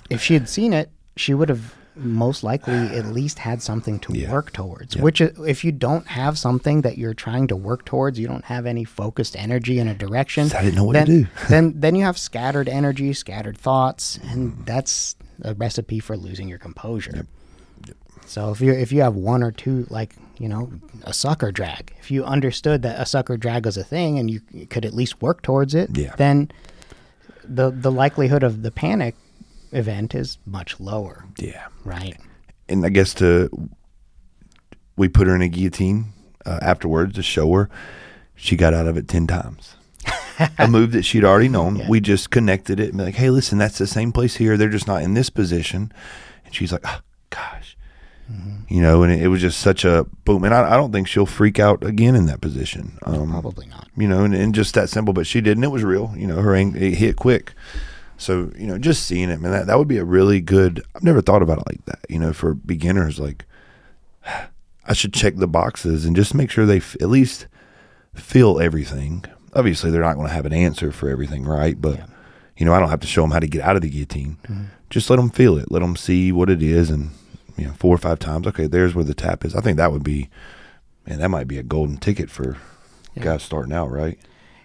if 0.09 0.21
she 0.21 0.33
had 0.33 0.47
seen 0.47 0.73
it, 0.73 0.91
she 1.19 1.33
would 1.33 1.49
have 1.49 1.75
most 1.95 2.43
likely 2.43 2.73
at 2.97 3.07
least 3.07 3.39
had 3.39 3.61
something 3.61 3.99
to 3.99 4.13
Yeah. 4.17 4.31
work 4.31 4.53
towards. 4.53 4.95
Yeah. 4.95 5.01
Which, 5.01 5.21
uh, 5.21 5.31
if 5.45 5.65
you 5.65 5.73
don't 5.73 6.07
have 6.07 6.37
something 6.37 6.81
that 6.81 6.97
you're 6.97 7.13
trying 7.13 7.47
to 7.47 7.57
work 7.57 7.83
towards, 7.83 8.17
you 8.17 8.25
don't 8.27 8.45
have 8.45 8.65
any 8.65 8.85
focused 8.85 9.35
energy 9.35 9.79
in 9.79 9.89
a 9.89 9.93
direction. 9.93 10.49
I 10.55 10.61
didn't 10.63 10.75
know 10.75 10.85
what 10.85 10.93
then, 10.93 11.05
to 11.07 11.11
do. 11.23 11.27
then, 11.49 11.73
then 11.75 11.95
you 11.95 12.05
have 12.05 12.17
scattered 12.17 12.69
energy, 12.69 13.11
scattered 13.13 13.57
thoughts, 13.57 14.17
and 14.31 14.63
that's 14.65 15.17
a 15.41 15.53
recipe 15.55 15.99
for 15.99 16.15
losing 16.15 16.47
your 16.47 16.57
composure. 16.59 17.25
So 18.25 18.51
if 18.51 18.61
you 18.61 18.71
if 18.71 18.91
you 18.91 19.01
have 19.01 19.15
one 19.15 19.41
or 19.41 19.51
two 19.51 19.87
like 19.89 20.15
you 20.37 20.47
know 20.47 20.71
a 21.03 21.13
sucker 21.13 21.51
drag, 21.51 21.93
if 21.99 22.11
you 22.11 22.23
understood 22.23 22.81
that 22.83 22.99
a 23.01 23.05
sucker 23.05 23.37
drag 23.37 23.65
was 23.65 23.75
a 23.75 23.83
thing 23.83 24.19
and 24.19 24.29
you 24.29 24.39
could 24.69 24.85
at 24.85 24.93
least 24.93 25.19
work 25.21 25.41
towards 25.41 25.73
it, 25.73 25.97
Yeah. 25.97 26.13
then 26.17 26.49
the 27.43 27.71
the 27.71 27.91
likelihood 27.91 28.43
of 28.43 28.61
the 28.61 28.69
panic 28.71 29.15
event 29.71 30.15
is 30.15 30.37
much 30.45 30.79
lower, 30.79 31.25
Yeah. 31.37 31.67
right? 31.85 32.17
and 32.67 32.85
I 32.85 32.89
guess 32.89 33.13
to 33.15 33.49
we 34.95 35.07
put 35.07 35.27
her 35.27 35.35
in 35.35 35.41
a 35.41 35.47
guillotine 35.49 36.13
uh, 36.45 36.59
afterwards 36.61 37.15
to 37.15 37.23
show 37.23 37.51
her 37.53 37.69
she 38.35 38.55
got 38.55 38.73
out 38.73 38.87
of 38.87 38.95
it 38.97 39.07
ten 39.07 39.27
times. 39.27 39.75
a 40.57 40.67
move 40.67 40.91
that 40.93 41.03
she'd 41.03 41.25
already 41.25 41.49
known. 41.49 41.75
Yeah. 41.75 41.89
We 41.89 41.99
just 41.99 42.29
connected 42.29 42.79
it 42.79 42.89
and 42.89 42.97
be 42.97 43.03
like, 43.03 43.15
hey, 43.15 43.29
listen, 43.29 43.57
that's 43.57 43.77
the 43.77 43.85
same 43.87 44.11
place 44.13 44.37
here. 44.37 44.55
They're 44.55 44.69
just 44.69 44.87
not 44.87 45.01
in 45.01 45.13
this 45.13 45.29
position. 45.29 45.91
And 46.45 46.55
she's 46.55 46.71
like, 46.71 46.81
oh, 46.85 46.99
gosh. 47.29 47.75
You 48.69 48.81
know, 48.81 49.03
and 49.03 49.11
it, 49.11 49.23
it 49.23 49.27
was 49.27 49.41
just 49.41 49.59
such 49.59 49.83
a 49.83 50.05
boom. 50.23 50.43
And 50.45 50.53
I, 50.53 50.73
I 50.73 50.77
don't 50.77 50.91
think 50.93 51.07
she'll 51.09 51.25
freak 51.25 51.59
out 51.59 51.83
again 51.83 52.15
in 52.15 52.27
that 52.27 52.39
position. 52.39 52.97
Um, 53.03 53.29
Probably 53.31 53.65
not. 53.67 53.89
you 53.97 54.07
know, 54.07 54.23
and, 54.23 54.33
and 54.33 54.55
just 54.55 54.73
that 54.75 54.87
simple. 54.89 55.13
But 55.13 55.27
she 55.27 55.41
did, 55.41 55.57
and 55.57 55.63
it 55.65 55.69
was 55.69 55.83
real. 55.83 56.13
You 56.15 56.27
know, 56.27 56.37
her 56.41 56.55
ang- 56.55 56.75
it 56.77 56.93
hit 56.93 57.15
quick. 57.17 57.53
So 58.19 58.51
you 58.57 58.67
know, 58.67 58.77
just 58.77 59.05
seeing 59.07 59.29
it, 59.31 59.39
man, 59.41 59.51
that, 59.51 59.65
that 59.67 59.77
would 59.79 59.87
be 59.87 59.97
a 59.97 60.03
really 60.05 60.41
good. 60.41 60.83
I've 60.95 61.03
never 61.03 61.21
thought 61.21 61.41
about 61.41 61.59
it 61.59 61.63
like 61.67 61.85
that. 61.85 61.99
You 62.09 62.19
know, 62.19 62.33
for 62.33 62.53
beginners, 62.53 63.19
like 63.19 63.45
I 64.85 64.93
should 64.93 65.13
check 65.13 65.35
the 65.37 65.47
boxes 65.47 66.05
and 66.05 66.15
just 66.15 66.33
make 66.33 66.49
sure 66.51 66.65
they 66.65 66.77
f- 66.77 66.95
at 67.01 67.09
least 67.09 67.47
feel 68.13 68.59
everything. 68.59 69.23
Obviously, 69.53 69.89
they're 69.91 70.01
not 70.01 70.15
going 70.15 70.27
to 70.27 70.33
have 70.33 70.45
an 70.45 70.53
answer 70.53 70.91
for 70.91 71.09
everything, 71.09 71.45
right? 71.45 71.79
But 71.79 71.97
Yeah. 71.97 72.05
you 72.57 72.65
know, 72.65 72.73
I 72.73 72.79
don't 72.79 72.89
have 72.89 72.99
to 73.01 73.07
show 73.07 73.21
them 73.21 73.31
how 73.31 73.39
to 73.39 73.47
get 73.47 73.61
out 73.63 73.75
of 73.75 73.81
the 73.81 73.89
guillotine. 73.89 74.37
Mm-hmm. 74.47 74.63
Just 74.89 75.09
let 75.09 75.15
them 75.17 75.29
feel 75.29 75.57
it. 75.57 75.71
Let 75.71 75.79
them 75.79 75.95
see 75.95 76.31
what 76.31 76.49
it 76.49 76.61
is, 76.61 76.89
and 76.89 77.11
you 77.57 77.65
know, 77.65 77.73
four 77.73 77.93
or 77.93 77.99
five 77.99 78.19
times. 78.19 78.47
Okay, 78.47 78.67
there's 78.67 78.93
where 78.95 79.03
the 79.05 79.13
tap 79.13 79.45
is. 79.45 79.55
I 79.55 79.61
think 79.61 79.77
that 79.77 79.91
would 79.91 80.03
be, 80.03 80.29
man, 81.07 81.19
that 81.19 81.29
might 81.29 81.47
be 81.47 81.57
a 81.57 81.63
golden 81.63 81.97
ticket 81.97 82.29
for 82.29 82.57
Yeah. 83.15 83.23
guys 83.23 83.43
starting 83.43 83.73
out, 83.73 83.91
right? 83.91 84.17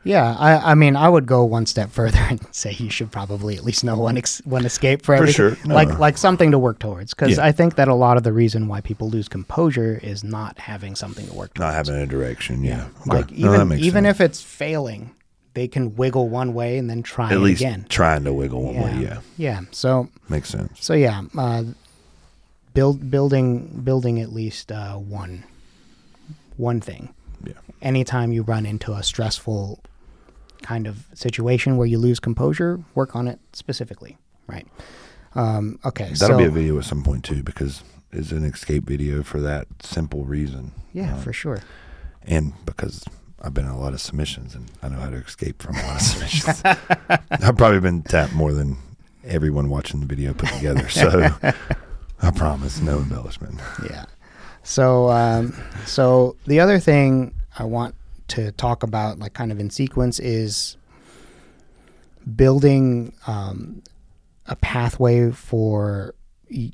Yeah, 0.04 0.36
I, 0.38 0.72
I 0.72 0.74
mean, 0.74 0.96
I 0.96 1.08
would 1.08 1.24
go 1.26 1.44
one 1.44 1.64
step 1.66 1.90
further 1.90 2.18
and 2.30 2.40
say 2.54 2.72
you 2.72 2.90
should 2.90 3.10
probably 3.10 3.56
at 3.56 3.64
least 3.64 3.82
know 3.84 3.96
one 3.98 4.16
ex- 4.18 4.42
one 4.44 4.64
escape 4.66 5.02
for 5.02 5.16
For 5.16 5.26
sure. 5.26 5.56
No. 5.64 5.74
like 5.74 5.98
like 5.98 6.18
something 6.18 6.50
to 6.50 6.58
work 6.58 6.78
towards. 6.78 7.14
Because 7.14 7.38
Yeah. 7.38 7.44
I 7.46 7.52
think 7.52 7.76
that 7.76 7.88
a 7.88 7.94
lot 7.94 8.16
of 8.16 8.22
the 8.22 8.32
reason 8.32 8.68
why 8.68 8.80
people 8.82 9.08
lose 9.08 9.28
composure 9.28 9.98
is 10.02 10.22
not 10.22 10.58
having 10.58 10.94
something 10.94 11.26
to 11.26 11.32
work 11.32 11.54
towards. 11.54 11.60
Not 11.60 11.74
having 11.74 11.94
a 12.02 12.06
direction, 12.06 12.62
yeah. 12.64 12.86
Like 13.06 13.24
Okay. 13.32 13.36
No, 13.42 13.54
even 13.54 13.72
even 13.78 14.04
sense. 14.04 14.16
if 14.16 14.20
it's 14.20 14.40
failing, 14.42 15.10
they 15.54 15.68
can 15.68 15.96
wiggle 15.96 16.28
one 16.28 16.52
way 16.52 16.76
and 16.78 16.90
then 16.90 17.02
try 17.02 17.30
at 17.32 17.40
least 17.40 17.62
again. 17.62 17.86
trying 17.88 18.24
to 18.24 18.32
wiggle 18.32 18.62
one 18.62 18.74
way, 18.82 19.02
yeah, 19.02 19.20
yeah. 19.38 19.60
So 19.70 20.08
makes 20.28 20.48
sense. 20.50 20.72
so 20.84 20.92
yeah, 20.94 21.22
uh, 21.38 21.62
build 22.74 23.10
building 23.10 23.80
building 23.84 24.20
at 24.20 24.32
least 24.32 24.70
uh, 24.72 24.94
one 24.96 25.44
one 26.56 26.80
thing. 26.80 27.14
Yeah, 27.44 27.52
Anytime 27.82 28.32
you 28.32 28.42
run 28.42 28.66
into 28.66 28.92
a 28.92 29.02
stressful 29.02 29.80
kind 30.64 30.86
of 30.88 31.06
situation 31.14 31.76
where 31.76 31.86
you 31.86 31.98
lose 31.98 32.18
composure, 32.18 32.80
work 32.94 33.14
on 33.14 33.28
it 33.28 33.38
specifically. 33.52 34.16
Right. 34.48 34.66
Um, 35.36 35.78
okay. 35.84 36.10
that'll 36.12 36.36
so, 36.36 36.38
be 36.38 36.44
a 36.44 36.50
video 36.50 36.78
at 36.78 36.84
some 36.84 37.02
point 37.04 37.24
too, 37.24 37.42
because 37.42 37.82
it's 38.12 38.32
an 38.32 38.44
escape 38.44 38.84
video 38.84 39.22
for 39.22 39.40
that 39.40 39.66
simple 39.82 40.24
reason. 40.24 40.72
Yeah, 40.92 41.14
Um, 41.14 41.20
for 41.20 41.32
sure. 41.32 41.60
and 42.22 42.52
because 42.64 43.04
I've 43.42 43.52
been 43.52 43.66
in 43.66 43.70
a 43.72 43.78
lot 43.78 43.92
of 43.92 44.00
submissions 44.00 44.54
and 44.54 44.70
I 44.82 44.88
know 44.88 44.98
how 45.00 45.10
to 45.10 45.16
escape 45.16 45.60
from 45.62 45.76
a 45.76 45.82
lot 45.82 45.96
of 45.96 46.02
submissions. 46.10 46.62
I've 46.64 47.56
probably 47.56 47.80
been 47.80 48.02
tapped 48.02 48.32
more 48.32 48.52
than 48.54 48.76
everyone 49.24 49.68
watching 49.68 50.00
the 50.00 50.06
video 50.06 50.32
put 50.34 50.48
together. 50.50 50.88
So 50.88 51.30
I 52.22 52.30
promise, 52.30 52.80
no 52.80 52.98
embellishment. 52.98 53.60
Yeah. 53.90 54.06
So, 54.62 55.10
um, 55.10 55.54
so 55.84 56.36
the 56.46 56.60
other 56.60 56.78
thing 56.78 57.34
I 57.58 57.64
want 57.64 57.94
to 58.34 58.52
talk 58.52 58.82
about, 58.82 59.18
like 59.18 59.32
kind 59.32 59.52
of 59.52 59.60
in 59.60 59.70
sequence, 59.70 60.18
is 60.18 60.76
building 62.36 63.14
um, 63.26 63.82
a 64.46 64.56
pathway 64.56 65.30
for 65.30 66.14
y- 66.50 66.72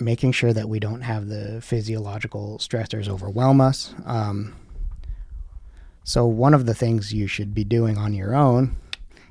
making 0.00 0.32
sure 0.32 0.52
that 0.52 0.68
we 0.68 0.80
don't 0.80 1.02
have 1.02 1.28
the 1.28 1.60
physiological 1.60 2.58
stressors 2.58 3.08
overwhelm 3.08 3.60
us. 3.60 3.94
Um, 4.04 4.56
so, 6.04 6.26
one 6.26 6.52
of 6.52 6.66
the 6.66 6.74
things 6.74 7.14
you 7.14 7.28
should 7.28 7.54
be 7.54 7.62
doing 7.62 7.96
on 7.96 8.12
your 8.12 8.34
own 8.34 8.76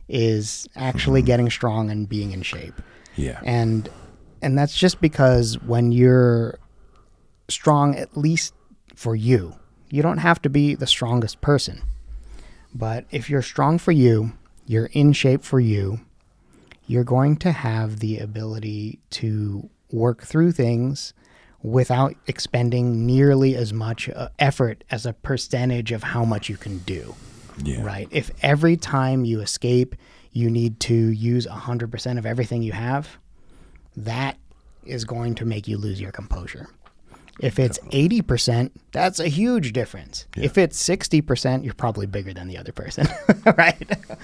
is 0.08 0.68
actually 0.76 1.22
getting 1.22 1.50
strong 1.50 1.90
and 1.90 2.08
being 2.08 2.32
in 2.32 2.44
shape. 2.44 2.82
Yeah, 3.18 3.42
and 3.44 3.90
and 4.42 4.58
that's 4.58 4.78
just 4.78 5.02
because 5.02 5.60
when 5.62 5.92
you're 5.92 6.58
strong 7.50 7.96
at 7.98 8.16
least 8.16 8.54
for 8.96 9.14
you 9.16 9.54
you 9.92 10.02
don't 10.02 10.20
have 10.20 10.42
to 10.42 10.50
be 10.50 10.76
the 10.76 10.88
strongest 10.88 11.42
person 11.42 11.82
but 12.74 13.06
if 13.12 13.30
you're 13.30 13.42
strong 13.42 13.78
for 13.78 13.92
you 13.92 14.34
you're 14.66 14.90
in 14.94 15.14
shape 15.14 15.44
for 15.44 15.60
you 15.60 16.00
you're 16.88 17.04
going 17.04 17.36
to 17.38 17.52
have 17.52 18.00
the 18.00 18.18
ability 18.18 19.00
to 19.10 19.70
work 19.92 20.24
through 20.24 20.52
things 20.52 21.14
without 21.64 22.16
expending 22.28 23.06
nearly 23.06 23.56
as 23.56 23.72
much 23.72 24.10
uh, 24.10 24.30
effort 24.40 24.84
as 24.90 25.06
a 25.06 25.14
percentage 25.14 25.92
of 25.92 26.04
how 26.04 26.26
much 26.26 26.50
you 26.50 26.58
can 26.58 26.80
do 26.80 27.14
yeah, 27.64 27.84
right? 27.84 28.08
If 28.12 28.32
every 28.42 28.78
time 28.78 29.26
you 29.26 29.42
escape, 29.42 29.96
you 30.32 30.50
need 30.50 30.80
to 30.82 30.96
use 30.96 31.46
100% 31.48 32.18
of 32.18 32.26
everything 32.26 32.62
you 32.62 32.72
have, 32.72 33.18
that 33.96 34.38
is 34.86 35.06
going 35.06 35.36
to 35.36 35.46
make 35.46 35.68
you 35.68 35.78
lose 35.78 36.00
your 36.00 36.12
composure. 36.12 36.70
If 37.42 37.58
it's 37.60 37.80
80%, 37.80 38.72
that's 38.92 39.20
a 39.20 39.28
huge 39.28 39.74
difference. 39.74 40.28
If 40.38 40.58
it's 40.58 40.82
60%, 40.88 41.64
you're 41.66 41.74
probably 41.74 42.06
bigger 42.06 42.34
than 42.34 42.48
the 42.48 42.58
other 42.58 42.72
person, 42.72 43.08
right? 43.58 43.76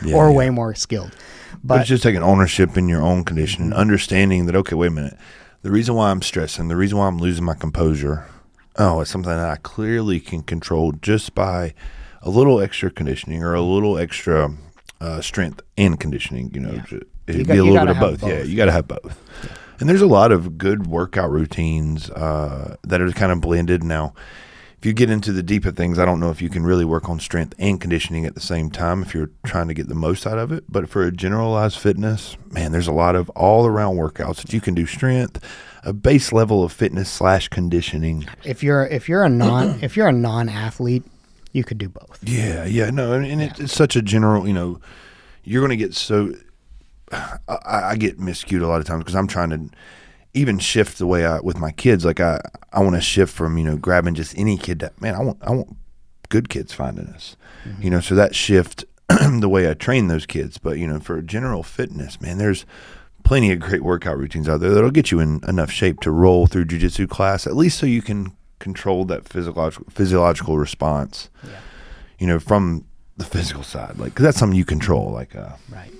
Yeah, 0.05 0.15
or 0.15 0.29
yeah. 0.29 0.35
way 0.35 0.49
more 0.51 0.75
skilled. 0.75 1.11
But, 1.53 1.59
But, 1.63 1.79
it's 1.81 1.89
just 1.89 2.03
taking 2.03 2.21
ownership 2.21 2.77
in 2.77 2.87
your 2.87 3.01
own 3.01 3.23
condition 3.23 3.63
and 3.63 3.73
understanding 3.73 4.45
that 4.45 4.55
okay, 4.55 4.75
wait 4.75 4.87
a 4.87 4.91
minute. 4.91 5.17
The 5.63 5.71
reason 5.71 5.95
why 5.95 6.11
I'm 6.11 6.21
stressing, 6.21 6.67
the 6.67 6.75
reason 6.75 6.97
why 6.99 7.07
I'm 7.07 7.17
losing 7.17 7.43
my 7.43 7.55
composure, 7.55 8.27
oh, 8.75 9.01
it's 9.01 9.09
something 9.09 9.31
that 9.31 9.49
I 9.49 9.55
clearly 9.57 10.19
can 10.19 10.43
control 10.43 10.91
just 10.91 11.33
by 11.33 11.73
a 12.21 12.29
little 12.29 12.61
extra 12.61 12.91
conditioning 12.91 13.43
or 13.43 13.55
a 13.55 13.61
little 13.61 13.97
extra 13.97 14.53
uh, 15.01 15.21
strength 15.21 15.61
and 15.77 15.99
conditioning. 15.99 16.51
You 16.53 16.59
know, 16.59 16.71
Yeah. 16.91 16.99
it'd 17.27 17.47
got- 17.47 17.53
be 17.53 17.59
a 17.59 17.63
little 17.63 17.79
bit 17.79 17.89
of 17.89 17.97
have 17.97 18.19
both. 18.21 18.29
Yeah, 18.29 18.43
you 18.43 18.55
got 18.55 18.65
to 18.65 18.71
have 18.71 18.87
both. 18.87 19.17
And 19.79 19.87
there's 19.87 20.01
a 20.01 20.07
lot 20.07 20.31
of 20.31 20.57
good 20.57 20.87
workout 20.87 21.29
routines 21.29 22.09
uh, 22.09 22.77
that 22.83 23.01
are 23.01 23.11
kind 23.11 23.31
of 23.31 23.41
blended 23.41 23.83
now. 23.83 24.13
If 24.79 24.85
you 24.85 24.93
get 24.93 25.09
into 25.09 25.31
the 25.31 25.41
deeper 25.41 25.71
things, 25.71 25.97
I 25.97 26.05
don't 26.05 26.19
know 26.19 26.29
if 26.29 26.39
you 26.39 26.49
can 26.49 26.63
really 26.63 26.85
work 26.85 27.09
on 27.09 27.19
strength 27.19 27.55
and 27.57 27.81
conditioning 27.81 28.27
at 28.27 28.35
the 28.35 28.41
same 28.41 28.69
time 28.69 29.01
if 29.01 29.13
you're 29.13 29.31
trying 29.43 29.67
to 29.69 29.73
get 29.73 29.87
the 29.87 29.95
most 29.95 30.27
out 30.27 30.37
of 30.37 30.51
it. 30.51 30.65
But 30.69 30.87
for 30.87 31.03
a 31.03 31.11
generalized 31.11 31.79
fitness, 31.79 32.37
man, 32.51 32.71
there's 32.71 32.87
a 32.87 32.91
lot 32.91 33.15
of 33.15 33.29
all 33.31 33.65
around 33.65 33.95
workouts 33.95 34.43
that 34.43 34.53
you 34.53 34.61
can 34.61 34.75
do 34.75 34.85
strength, 34.85 35.43
a 35.83 35.93
base 35.93 36.31
level 36.31 36.63
of 36.63 36.71
fitness 36.71 37.09
slash 37.09 37.47
conditioning. 37.47 38.27
if 38.43 38.61
you're 38.61 38.85
if 38.85 39.09
you're 39.09 39.23
a 39.23 39.29
non 39.29 39.79
if 39.81 39.97
you're 39.97 40.09
a 40.09 40.13
non-athlete, 40.13 41.03
you 41.53 41.63
could 41.63 41.79
do 41.79 41.89
both. 41.89 42.19
Yeah, 42.21 42.65
yeah, 42.65 42.91
no, 42.91 43.13
and, 43.13 43.25
and 43.25 43.41
it, 43.41 43.59
it's 43.59 43.73
such 43.73 43.95
a 43.95 44.01
general, 44.03 44.47
you 44.47 44.53
know, 44.53 44.79
you're 45.43 45.61
going 45.61 45.77
to 45.77 45.83
get 45.83 45.95
so. 45.95 46.33
I, 47.11 47.37
I 47.91 47.95
get 47.95 48.19
miscued 48.19 48.61
a 48.61 48.67
lot 48.67 48.79
of 48.81 48.85
times 48.87 49.03
because 49.03 49.15
I'm 49.15 49.27
trying 49.27 49.49
to 49.51 49.69
even 50.33 50.59
shift 50.59 50.97
the 50.97 51.07
way 51.07 51.25
I 51.25 51.39
with 51.39 51.57
my 51.57 51.71
kids. 51.71 52.03
Like 52.05 52.19
I, 52.19 52.41
I 52.73 52.81
want 52.81 52.95
to 52.95 53.01
shift 53.01 53.33
from 53.33 53.57
you 53.57 53.63
know 53.63 53.77
grabbing 53.77 54.15
just 54.15 54.37
any 54.37 54.57
kid. 54.57 54.79
That 54.79 54.99
man, 55.01 55.15
I 55.15 55.19
want, 55.21 55.37
I 55.41 55.51
want 55.51 55.75
good 56.29 56.49
kids 56.49 56.73
finding 56.73 57.07
us. 57.07 57.35
You 57.81 57.89
know, 57.89 57.99
so 57.99 58.15
that 58.15 58.33
shift 58.35 58.85
the 59.09 59.49
way 59.49 59.69
I 59.69 59.73
train 59.73 60.07
those 60.07 60.25
kids. 60.25 60.57
But 60.57 60.77
you 60.77 60.87
know, 60.87 60.99
for 60.99 61.21
general 61.21 61.63
fitness, 61.63 62.21
man, 62.21 62.37
there's 62.37 62.65
plenty 63.23 63.51
of 63.51 63.59
great 63.59 63.83
workout 63.83 64.17
routines 64.17 64.47
out 64.47 64.61
there 64.61 64.69
that'll 64.73 64.91
get 64.91 65.11
you 65.11 65.19
in 65.19 65.41
enough 65.47 65.69
shape 65.71 65.99
to 66.01 66.11
roll 66.11 66.47
through 66.47 66.65
jujitsu 66.65 67.09
class, 67.09 67.45
at 67.45 67.55
least 67.57 67.77
so 67.77 67.85
you 67.85 68.01
can 68.01 68.31
control 68.59 69.03
that 69.05 69.27
physiological 69.27 69.85
physiological 69.91 70.57
response 70.57 71.29
Yeah. 71.43 71.49
you 72.19 72.25
know, 72.27 72.39
from 72.39 72.85
the 73.17 73.25
physical 73.25 73.63
side, 73.63 73.97
like 73.97 74.15
'cause 74.15 74.23
that's 74.23 74.37
something 74.37 74.57
you 74.57 74.63
control. 74.65 75.11
Like, 75.11 75.35
uh, 75.35 75.49
Right. 75.71 75.91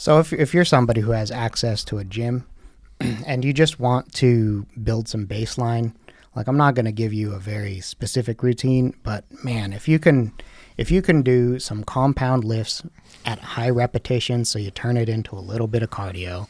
So 0.00 0.18
if 0.18 0.32
if 0.32 0.54
you're 0.54 0.64
somebody 0.64 1.02
who 1.02 1.10
has 1.10 1.30
access 1.30 1.84
to 1.84 1.98
a 1.98 2.04
gym 2.04 2.46
and 3.26 3.44
you 3.44 3.52
just 3.52 3.78
want 3.78 4.10
to 4.14 4.64
build 4.82 5.08
some 5.08 5.26
baseline, 5.26 5.92
like 6.34 6.46
I'm 6.46 6.56
not 6.56 6.74
going 6.74 6.86
to 6.86 6.92
give 6.92 7.12
you 7.12 7.34
a 7.34 7.38
very 7.38 7.80
specific 7.80 8.42
routine, 8.42 8.94
but 9.02 9.26
man, 9.44 9.74
if 9.74 9.88
you 9.88 9.98
can 9.98 10.32
if 10.78 10.90
you 10.90 11.02
can 11.02 11.20
do 11.20 11.58
some 11.58 11.84
compound 11.84 12.44
lifts 12.44 12.82
at 13.26 13.40
high 13.40 13.68
repetition 13.68 14.46
so 14.46 14.58
you 14.58 14.70
turn 14.70 14.96
it 14.96 15.10
into 15.10 15.36
a 15.36 15.44
little 15.52 15.66
bit 15.66 15.82
of 15.82 15.90
cardio, 15.90 16.48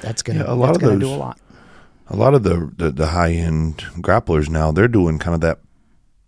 that's 0.00 0.22
going 0.22 0.38
to 0.38 0.44
Yeah, 0.46 0.50
a 0.50 0.54
lot 0.54 0.74
of 0.74 0.80
going 0.80 0.98
to 0.98 1.04
do 1.04 1.12
a 1.12 1.14
lot. 1.14 1.38
a 2.08 2.16
lot 2.16 2.32
of 2.32 2.42
the, 2.42 2.72
the 2.74 2.90
the 2.90 3.08
high 3.08 3.32
end 3.32 3.84
grapplers 3.98 4.48
now 4.48 4.72
they're 4.72 4.88
doing 4.88 5.18
kind 5.18 5.34
of 5.34 5.42
that 5.42 5.58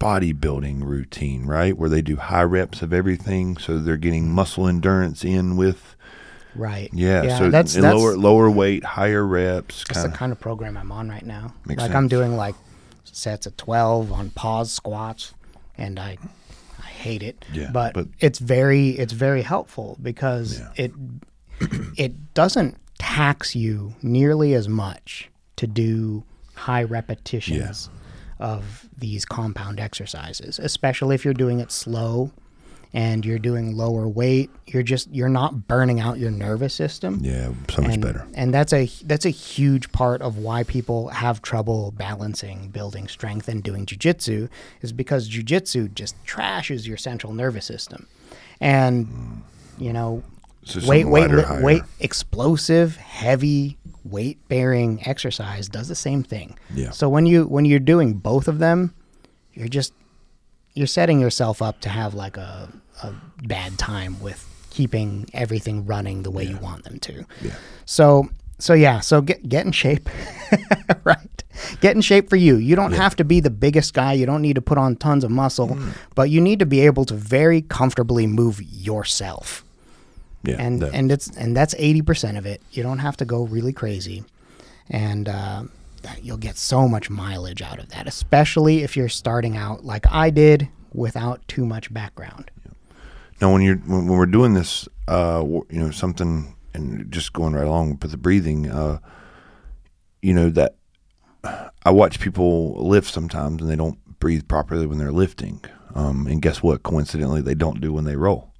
bodybuilding 0.00 0.82
routine, 0.82 1.46
right, 1.46 1.76
where 1.76 1.88
they 1.88 2.02
do 2.02 2.16
high 2.16 2.42
reps 2.42 2.82
of 2.82 2.92
everything, 2.92 3.56
so 3.56 3.78
they're 3.78 3.96
getting 3.96 4.30
muscle 4.30 4.66
endurance 4.66 5.24
in 5.24 5.56
with 5.56 5.96
Right. 6.56 6.88
Yeah, 6.92 7.38
so 7.38 7.50
that's 7.50 7.74
that's, 7.74 7.96
lower 7.96 8.16
lower 8.16 8.48
weight, 8.48 8.84
higher 8.84 9.26
reps, 9.26 9.84
that's 9.88 10.00
kind 10.02 10.12
the 10.12 10.16
kind 10.16 10.32
of 10.32 10.38
program 10.38 10.76
I'm 10.76 10.92
on 10.92 11.08
right 11.08 11.24
now. 11.26 11.52
Makes 11.66 11.82
like 11.82 11.94
I'm 11.94 12.06
doing 12.06 12.36
like 12.36 12.54
sets 13.04 13.46
of 13.46 13.56
12 13.56 14.12
on 14.12 14.30
pause 14.30 14.72
squats, 14.72 15.34
and 15.76 15.98
I 15.98 16.16
I 16.78 16.86
hate 16.86 17.22
it. 17.24 17.44
Yeah, 17.52 17.70
But, 17.72 17.94
but- 17.94 18.06
it's 18.20 18.38
very 18.38 18.90
it's 18.90 19.12
very 19.12 19.42
helpful 19.42 19.98
because 20.00 20.60
Yeah. 20.60 20.68
it 20.76 20.92
it 21.96 22.34
doesn't 22.34 22.76
tax 22.98 23.56
you 23.56 23.94
nearly 24.02 24.54
as 24.54 24.68
much 24.68 25.30
to 25.56 25.66
do 25.66 26.22
high 26.54 26.84
repetitions 26.84 27.90
of 28.44 28.86
these 28.96 29.24
compound 29.24 29.80
exercises, 29.80 30.58
especially 30.58 31.14
if 31.14 31.24
you're 31.24 31.32
doing 31.32 31.60
it 31.60 31.72
slow 31.72 32.30
and 32.92 33.24
you're 33.24 33.38
doing 33.38 33.74
lower 33.74 34.06
weight. 34.06 34.50
You're 34.66 34.82
just 34.82 35.08
you're 35.10 35.30
not 35.30 35.66
burning 35.66 35.98
out 35.98 36.18
your 36.18 36.30
nervous 36.30 36.74
system 36.74 37.20
Yeah, 37.22 37.52
so 37.70 37.80
much 37.80 37.94
and, 37.94 38.02
better. 38.02 38.26
And 38.34 38.52
that's 38.52 38.74
a 38.74 38.86
that's 39.04 39.24
a 39.24 39.30
huge 39.30 39.90
part 39.92 40.20
of 40.20 40.36
why 40.36 40.62
people 40.62 41.08
have 41.08 41.40
trouble 41.40 41.90
balancing 41.92 42.68
building 42.68 43.08
strength 43.08 43.48
and 43.48 43.62
doing 43.62 43.86
jujitsu 43.86 44.50
is 44.82 44.92
because 44.92 45.28
jujitsu 45.28 45.92
just 45.94 46.14
trashes 46.26 46.86
your 46.86 46.98
central 46.98 47.32
nervous 47.32 47.64
system, 47.64 48.06
and 48.60 49.06
mm. 49.06 49.38
you 49.78 49.92
know, 49.92 50.22
So 50.64 50.80
weight 50.88 51.06
weight 51.06 51.30
li- 51.30 51.44
weight 51.62 51.82
explosive 52.00 52.96
heavy 52.96 53.76
weight 54.04 54.38
bearing 54.48 55.06
exercise 55.06 55.68
does 55.68 55.88
the 55.88 55.94
same 55.94 56.22
thing. 56.22 56.58
Yeah. 56.74 56.90
So 56.90 57.08
when 57.08 57.26
you 57.26 57.44
when 57.46 57.64
you're 57.64 57.78
doing 57.78 58.14
both 58.14 58.48
of 58.48 58.58
them, 58.58 58.94
you're 59.52 59.68
just 59.68 59.92
you're 60.74 60.86
setting 60.86 61.20
yourself 61.20 61.60
up 61.62 61.80
to 61.82 61.88
have 61.88 62.14
like 62.14 62.36
a, 62.36 62.68
a 63.02 63.12
bad 63.44 63.78
time 63.78 64.20
with 64.20 64.44
keeping 64.70 65.28
everything 65.32 65.86
running 65.86 66.22
the 66.22 66.30
way 66.30 66.44
you 66.44 66.56
want 66.58 66.84
them 66.84 66.98
to. 67.00 67.24
Yeah. 67.42 67.52
So 67.84 68.28
so 68.58 68.72
yeah, 68.74 69.00
so 69.00 69.20
get 69.20 69.48
get 69.48 69.66
in 69.66 69.72
shape. 69.72 70.08
right. 71.04 71.18
Get 71.80 71.94
in 71.94 72.02
shape 72.02 72.28
for 72.28 72.36
you. 72.36 72.56
You 72.56 72.74
don't 72.74 72.92
have 72.92 73.14
to 73.16 73.24
be 73.24 73.38
the 73.40 73.50
biggest 73.50 73.94
guy. 73.94 74.12
You 74.14 74.26
don't 74.26 74.42
need 74.42 74.54
to 74.56 74.62
put 74.62 74.76
on 74.76 74.96
tons 74.96 75.22
of 75.24 75.30
muscle, 75.30 75.68
Mm. 75.68 75.92
but 76.14 76.28
you 76.30 76.40
need 76.40 76.58
to 76.58 76.66
be 76.66 76.80
able 76.80 77.04
to 77.04 77.14
very 77.14 77.62
comfortably 77.62 78.26
move 78.26 78.60
yourself. 78.62 79.63
Yeah, 80.44 80.56
And 80.58 80.82
that- 80.82 80.94
and 80.94 81.10
it's 81.10 81.28
and 81.36 81.56
that's 81.56 81.74
80% 81.74 82.36
of 82.38 82.46
it. 82.46 82.60
You 82.70 82.82
don't 82.82 82.98
have 82.98 83.16
to 83.18 83.24
go 83.24 83.44
really 83.44 83.72
crazy. 83.72 84.24
And 84.90 85.28
uh, 85.28 85.64
you'll 86.22 86.36
get 86.36 86.58
so 86.58 86.86
much 86.86 87.08
mileage 87.08 87.62
out 87.62 87.78
of 87.78 87.88
that, 87.90 88.06
especially 88.06 88.82
if 88.82 88.96
you're 88.96 89.08
starting 89.08 89.56
out 89.56 89.84
like 89.84 90.04
I 90.10 90.28
did 90.30 90.68
without 90.92 91.46
too 91.48 91.64
much 91.64 91.92
background. 91.92 92.50
Now, 93.40 93.52
when 93.52 93.62
you're 93.62 93.76
when, 93.76 94.06
when 94.06 94.18
we're 94.18 94.26
doing 94.26 94.54
this, 94.54 94.86
uh, 95.08 95.42
you 95.46 95.64
know, 95.80 95.90
something 95.90 96.54
and 96.74 97.10
just 97.10 97.32
going 97.32 97.54
right 97.54 97.66
along 97.66 97.98
with 98.02 98.10
the 98.10 98.16
breathing, 98.16 98.70
uh, 98.70 98.98
you 100.22 100.34
know 100.34 100.50
that 100.50 100.76
I 101.84 101.90
watch 101.90 102.20
people 102.20 102.74
lift 102.86 103.12
sometimes 103.12 103.60
and 103.62 103.70
they 103.70 103.76
don't 103.76 103.98
breathe 104.20 104.46
properly 104.48 104.86
when 104.86 104.98
they're 104.98 105.12
lifting. 105.12 105.60
Um, 105.94 106.26
and 106.26 106.40
guess 106.42 106.62
what? 106.62 106.82
Coincidentally, 106.82 107.42
they 107.42 107.54
don't 107.54 107.80
do 107.80 107.92
when 107.92 108.04
they 108.04 108.16
roll. 108.16 108.53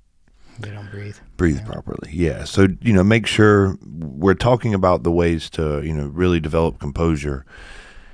They 0.58 0.70
don't 0.70 0.90
breathe. 0.90 1.16
Breathe 1.37 1.64
properly. 1.64 2.11
Yeah. 2.12 2.44
So 2.44 2.68
you 2.80 2.92
know, 2.92 3.04
make 3.04 3.26
sure 3.26 3.76
we're 3.82 4.34
talking 4.34 4.75
about 4.75 5.02
the 5.02 5.12
ways 5.12 5.50
to 5.50 5.82
you 5.82 5.92
know 5.92 6.06
really 6.06 6.40
develop 6.40 6.78
composure. 6.78 7.44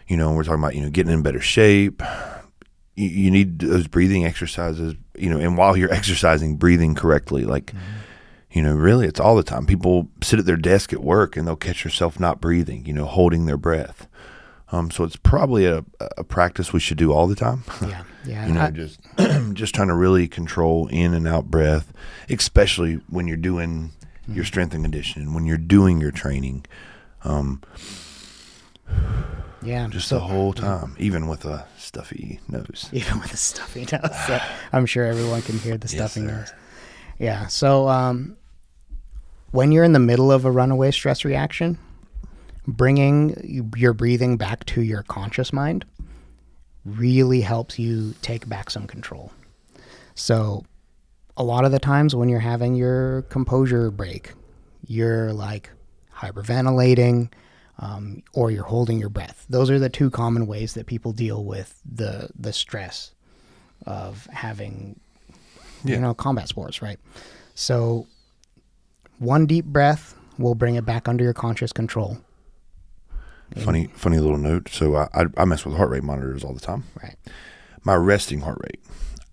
You 0.09 0.17
know, 0.17 0.33
we're 0.33 0.45
talking 0.45 0.61
about 0.61 0.75
you 0.75 0.83
know 0.83 0.91
getting 0.91 1.13
in 1.13 1.23
better 1.23 1.41
shape. 1.41 2.03
You, 2.97 3.09
you 3.09 3.31
need 3.31 3.61
those 3.61 3.87
breathing 3.87 4.25
exercises. 4.25 4.95
You 5.17 5.31
know, 5.31 5.39
and 5.39 5.57
while 5.57 5.77
you're 5.77 5.93
exercising, 6.01 6.57
breathing 6.57 6.95
correctly, 6.95 7.45
like. 7.45 7.67
Mm-hmm. 7.67 7.97
You 8.53 8.63
know, 8.63 8.75
really, 8.75 9.07
it's 9.07 9.21
all 9.21 9.37
the 9.37 9.45
time. 9.45 9.65
People 9.65 10.09
sit 10.25 10.41
at 10.41 10.45
their 10.45 10.57
desk 10.57 10.93
at 10.93 11.05
work 11.05 11.37
and 11.37 11.47
they'll 11.47 11.55
catch 11.55 11.85
themselves 11.85 12.19
not 12.19 12.41
breathing. 12.41 12.85
You 12.85 12.93
know, 12.93 13.05
holding 13.05 13.47
their 13.47 13.57
breath. 13.57 14.09
Um, 14.73 14.91
so 14.91 15.03
it's 15.05 15.17
probably 15.17 15.67
a, 15.67 15.85
a 16.17 16.23
practice 16.25 16.73
we 16.73 16.79
should 16.81 16.97
do 16.99 17.13
all 17.13 17.27
the 17.27 17.35
time. 17.35 17.65
Yeah. 17.83 18.05
Yeah. 18.25 18.47
you 18.47 18.53
know, 18.55 18.61
I- 18.61 18.71
just 18.71 19.01
just 19.55 19.75
trying 19.75 19.89
to 19.89 19.95
really 19.95 20.29
control 20.29 20.87
in 20.89 21.15
and 21.15 21.27
out 21.27 21.51
breath, 21.51 21.93
especially 22.29 23.01
when 23.09 23.27
you're 23.29 23.37
doing 23.37 23.93
Mm-hmm. 24.25 24.35
your 24.37 24.45
strength 24.45 24.75
and 24.75 24.85
conditioning, 24.85 25.33
when 25.33 25.47
you're 25.47 25.57
doing 25.57 25.99
your 26.01 26.11
training, 26.13 26.65
yeah. 29.63 29.89
just 29.89 30.09
so- 30.09 30.17
the 30.17 30.21
whole 30.21 30.53
time, 30.53 30.95
even 30.99 31.27
with 31.27 31.45
a 31.45 31.67
stuffy 31.79 32.39
nose. 32.49 32.89
even 32.93 33.19
with 33.21 33.33
a 33.33 33.37
stuffy 33.37 33.87
nose. 33.91 34.27
So 34.27 34.39
I'm 34.73 34.87
sure 34.87 35.05
everyone 35.07 35.43
can 35.43 35.59
hear 35.59 35.77
the 35.79 35.89
Yes, 35.89 35.97
stuffy 36.13 36.21
sir. 36.27 36.27
nose. 36.37 36.53
Yeah. 37.19 37.47
So 37.49 37.89
um, 37.89 38.37
when 39.53 39.73
you're 39.73 39.85
in 39.85 39.93
the 39.95 39.99
middle 39.99 40.31
of 40.31 40.45
a 40.45 40.51
runaway 40.51 40.91
stress 40.91 41.25
reaction, 41.25 41.79
bringing 42.73 43.71
your 43.77 43.93
breathing 43.93 44.37
back 44.37 44.65
to 44.67 44.83
your 44.83 45.03
conscious 45.03 45.53
mind 45.53 45.85
really 46.85 47.41
helps 47.43 47.79
you 47.79 48.15
take 48.23 48.49
back 48.49 48.71
some 48.71 48.87
control. 48.87 49.33
So 50.15 50.65
a 51.37 51.45
lot 51.45 51.65
of 51.65 51.73
the 51.73 51.79
times 51.79 52.15
when 52.15 52.29
you're 52.29 52.41
having 52.41 52.75
your 52.75 53.23
composure 53.23 53.91
break, 53.91 54.33
you're 54.87 55.33
like 55.33 55.71
hyperventilating 56.15 57.33
um, 57.79 58.23
or 58.35 58.51
you're 58.51 58.65
holding 58.65 58.99
your 58.99 59.09
breath. 59.09 59.47
Those 59.49 59.71
are 59.71 59.79
the 59.79 59.89
two 59.89 60.11
common 60.11 60.47
ways 60.47 60.75
that 60.75 60.87
people 60.87 61.13
deal 61.13 61.45
with 61.45 61.81
the 61.91 62.29
the 62.39 62.53
stress 62.53 63.13
of 63.87 64.27
having 64.27 65.01
Yeah. 65.85 65.95
you 65.97 66.01
know 66.01 66.13
combat 66.15 66.49
sports, 66.49 66.83
right? 66.83 66.99
So 67.55 68.07
one 69.19 69.47
deep 69.47 69.65
breath 69.65 70.15
will 70.39 70.55
bring 70.55 70.75
it 70.75 70.85
back 70.85 71.09
under 71.09 71.25
your 71.25 71.35
conscious 71.35 71.73
control. 71.73 72.19
Funny, 73.57 73.89
funny 73.95 74.19
little 74.19 74.39
note. 74.39 74.69
So 74.71 74.97
I, 74.97 75.09
I 75.15 75.25
I 75.37 75.45
mess 75.45 75.65
with 75.65 75.77
heart 75.77 75.91
rate 75.91 76.05
monitors 76.05 76.45
all 76.45 76.55
the 76.55 76.61
time. 76.61 76.85
Right. 77.03 77.17
My 77.83 77.95
resting 77.97 78.41
heart 78.41 78.59
rate, 78.63 78.81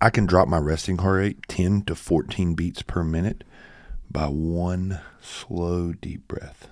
I 0.00 0.10
can 0.10 0.26
drop 0.26 0.48
my 0.48 0.58
resting 0.58 0.98
heart 0.98 1.18
rate 1.18 1.38
ten 1.48 1.82
to 1.82 1.94
fourteen 1.94 2.54
beats 2.54 2.82
per 2.82 3.04
minute 3.04 3.44
by 4.10 4.26
one 4.26 5.00
slow 5.20 5.92
deep 5.92 6.26
breath. 6.26 6.68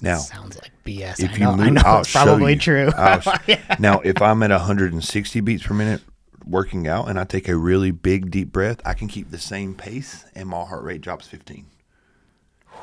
Now, 0.00 0.16
sounds 0.18 0.56
like 0.62 0.70
BS. 0.86 1.20
if 1.22 1.32
I 1.32 1.34
you 1.34 1.40
know, 1.40 1.50
I 1.50 1.56
move, 1.56 1.72
know 1.74 1.82
I'll 1.84 2.00
it's 2.00 2.12
probably 2.12 2.54
you. 2.54 2.58
true. 2.58 2.90
I'll 2.96 3.20
Now, 3.78 4.00
if 4.00 4.22
I'm 4.22 4.42
at 4.42 4.50
160 4.50 5.40
beats 5.40 5.62
per 5.66 5.74
minute 5.74 6.00
working 6.46 6.88
out 6.88 7.08
and 7.08 7.18
I 7.20 7.24
take 7.24 7.48
a 7.48 7.56
really 7.56 7.90
big 7.90 8.30
deep 8.30 8.50
breath, 8.50 8.80
I 8.86 8.94
can 8.94 9.08
keep 9.08 9.30
the 9.30 9.38
same 9.38 9.74
pace 9.74 10.24
and 10.34 10.48
my 10.48 10.64
heart 10.64 10.84
rate 10.84 11.02
drops 11.02 11.26
15. 11.26 11.66